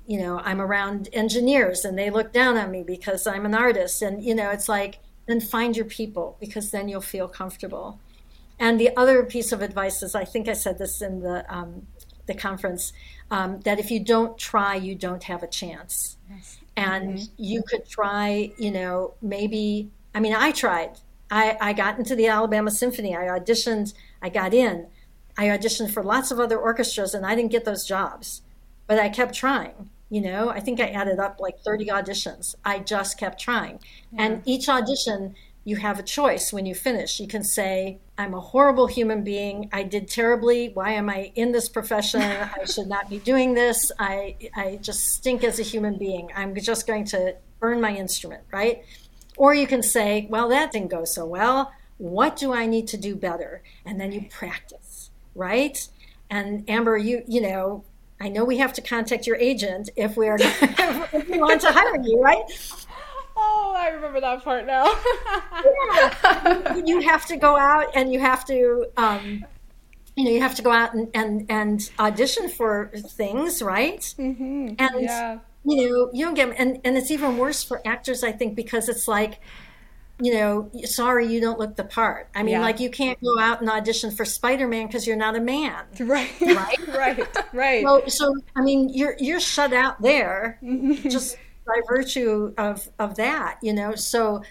[0.07, 4.03] you know, I'm around engineers and they look down on me because I'm an artist.
[4.03, 7.99] And, you know, it's like, then find your people because then you'll feel comfortable.
[8.59, 11.87] And the other piece of advice is I think I said this in the, um,
[12.27, 12.93] the conference
[13.31, 16.17] um, that if you don't try, you don't have a chance.
[16.31, 16.59] Yes.
[16.77, 17.33] And mm-hmm.
[17.37, 20.99] you could try, you know, maybe, I mean, I tried.
[21.31, 23.17] I, I got into the Alabama Symphony.
[23.17, 24.87] I auditioned, I got in.
[25.37, 28.43] I auditioned for lots of other orchestras and I didn't get those jobs,
[28.87, 32.55] but I kept trying you know i think i added up like 30 auditions.
[32.65, 33.81] I just kept trying.
[34.13, 34.23] Yeah.
[34.23, 35.35] and each audition
[35.65, 37.19] you have a choice when you finish.
[37.19, 39.69] You can say i'm a horrible human being.
[39.73, 40.71] I did terribly.
[40.73, 42.21] Why am i in this profession?
[42.61, 43.91] I should not be doing this.
[43.99, 46.31] I i just stink as a human being.
[46.37, 48.85] I'm just going to burn my instrument right?
[49.37, 51.73] Or you can say well that didn't go so well.
[51.99, 53.63] What do i need to do better?
[53.85, 55.89] And then you practice right?
[56.31, 57.85] And amber you you know
[58.21, 62.01] I know we have to contact your agent if we're if we want to hire
[62.03, 62.45] you, right?
[63.37, 64.85] Oh, I remember that part now.
[65.63, 69.45] yeah, you have to go out and you have to, um,
[70.15, 74.01] you know, you have to go out and and, and audition for things, right?
[74.19, 74.75] Mm-hmm.
[74.79, 75.39] And yeah.
[75.65, 78.89] you know, you don't get, and and it's even worse for actors, I think, because
[78.89, 79.41] it's like
[80.19, 82.29] you know, sorry, you don't look the part.
[82.35, 82.61] I mean, yeah.
[82.61, 85.85] like you can't go out and audition for Spider Man because you're not a man,
[86.01, 86.31] right?
[86.41, 87.85] Right, right, right.
[87.85, 90.59] So, so I mean, you're you're shut out there
[91.03, 91.37] just
[91.67, 93.95] by virtue of of that, you know.
[93.95, 94.43] So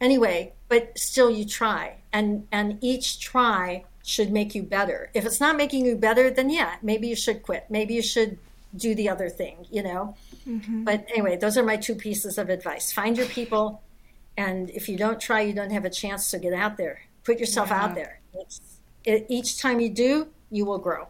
[0.00, 5.10] anyway, but still, you try, and and each try should make you better.
[5.14, 7.66] If it's not making you better, then yeah, maybe you should quit.
[7.68, 8.38] Maybe you should
[8.76, 10.14] do the other thing, you know.
[10.46, 10.84] Mm-hmm.
[10.84, 13.82] But anyway, those are my two pieces of advice: find your people
[14.38, 17.00] and if you don't try, you don't have a chance to get out there.
[17.24, 17.82] Put yourself yeah.
[17.82, 18.20] out there.
[19.04, 21.08] It, each time you do, you will grow.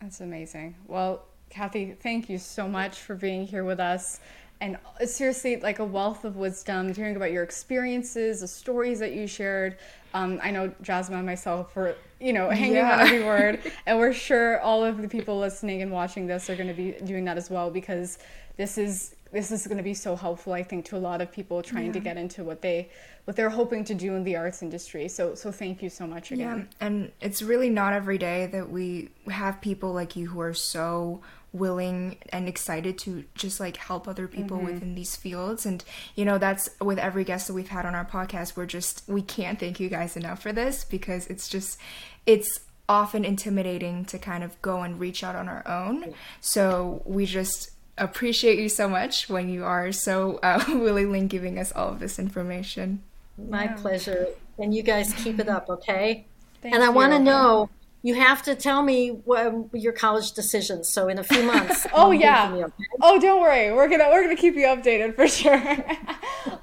[0.00, 0.74] That's amazing.
[0.86, 4.20] Well, Kathy, thank you so much for being here with us.
[4.62, 9.26] And seriously, like a wealth of wisdom, hearing about your experiences, the stories that you
[9.26, 9.76] shared.
[10.14, 12.94] Um, I know Jasmine and myself were, you know, hanging yeah.
[12.94, 13.60] on every word.
[13.86, 16.92] and we're sure all of the people listening and watching this are going to be
[17.04, 18.18] doing that as well because
[18.56, 21.32] this is this is going to be so helpful i think to a lot of
[21.32, 21.92] people trying yeah.
[21.92, 22.88] to get into what they
[23.24, 26.30] what they're hoping to do in the arts industry so so thank you so much
[26.30, 30.40] again yeah and it's really not every day that we have people like you who
[30.40, 31.20] are so
[31.52, 34.72] willing and excited to just like help other people mm-hmm.
[34.72, 38.06] within these fields and you know that's with every guest that we've had on our
[38.06, 41.78] podcast we're just we can't thank you guys enough for this because it's just
[42.24, 46.14] it's often intimidating to kind of go and reach out on our own.
[46.40, 51.72] So we just appreciate you so much when you are so uh, willingly giving us
[51.72, 53.02] all of this information.
[53.38, 53.74] My yeah.
[53.74, 54.28] pleasure.
[54.58, 56.26] And you guys keep it up, okay?
[56.60, 57.70] Thank and I want to know
[58.02, 60.88] you have to tell me what, your college decisions.
[60.88, 61.86] So in a few months.
[61.94, 62.52] oh yeah.
[62.52, 62.72] Okay?
[63.00, 63.72] Oh, don't worry.
[63.72, 65.84] We're gonna we're gonna keep you updated for sure.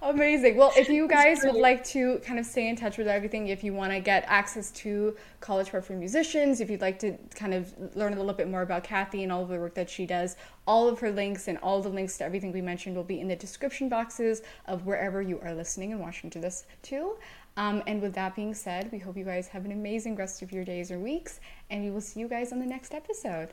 [0.01, 0.57] Amazing.
[0.57, 3.63] Well, if you guys would like to kind of stay in touch with everything, if
[3.63, 7.53] you want to get access to College Prep for Musicians, if you'd like to kind
[7.53, 10.05] of learn a little bit more about Kathy and all of the work that she
[10.05, 10.35] does,
[10.67, 13.27] all of her links and all the links to everything we mentioned will be in
[13.27, 17.15] the description boxes of wherever you are listening and watching to this too.
[17.59, 20.53] Um, and with that being said, we hope you guys have an amazing rest of
[20.53, 23.49] your days or weeks, and we will see you guys on the next episode.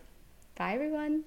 [0.54, 1.24] Bye, everyone.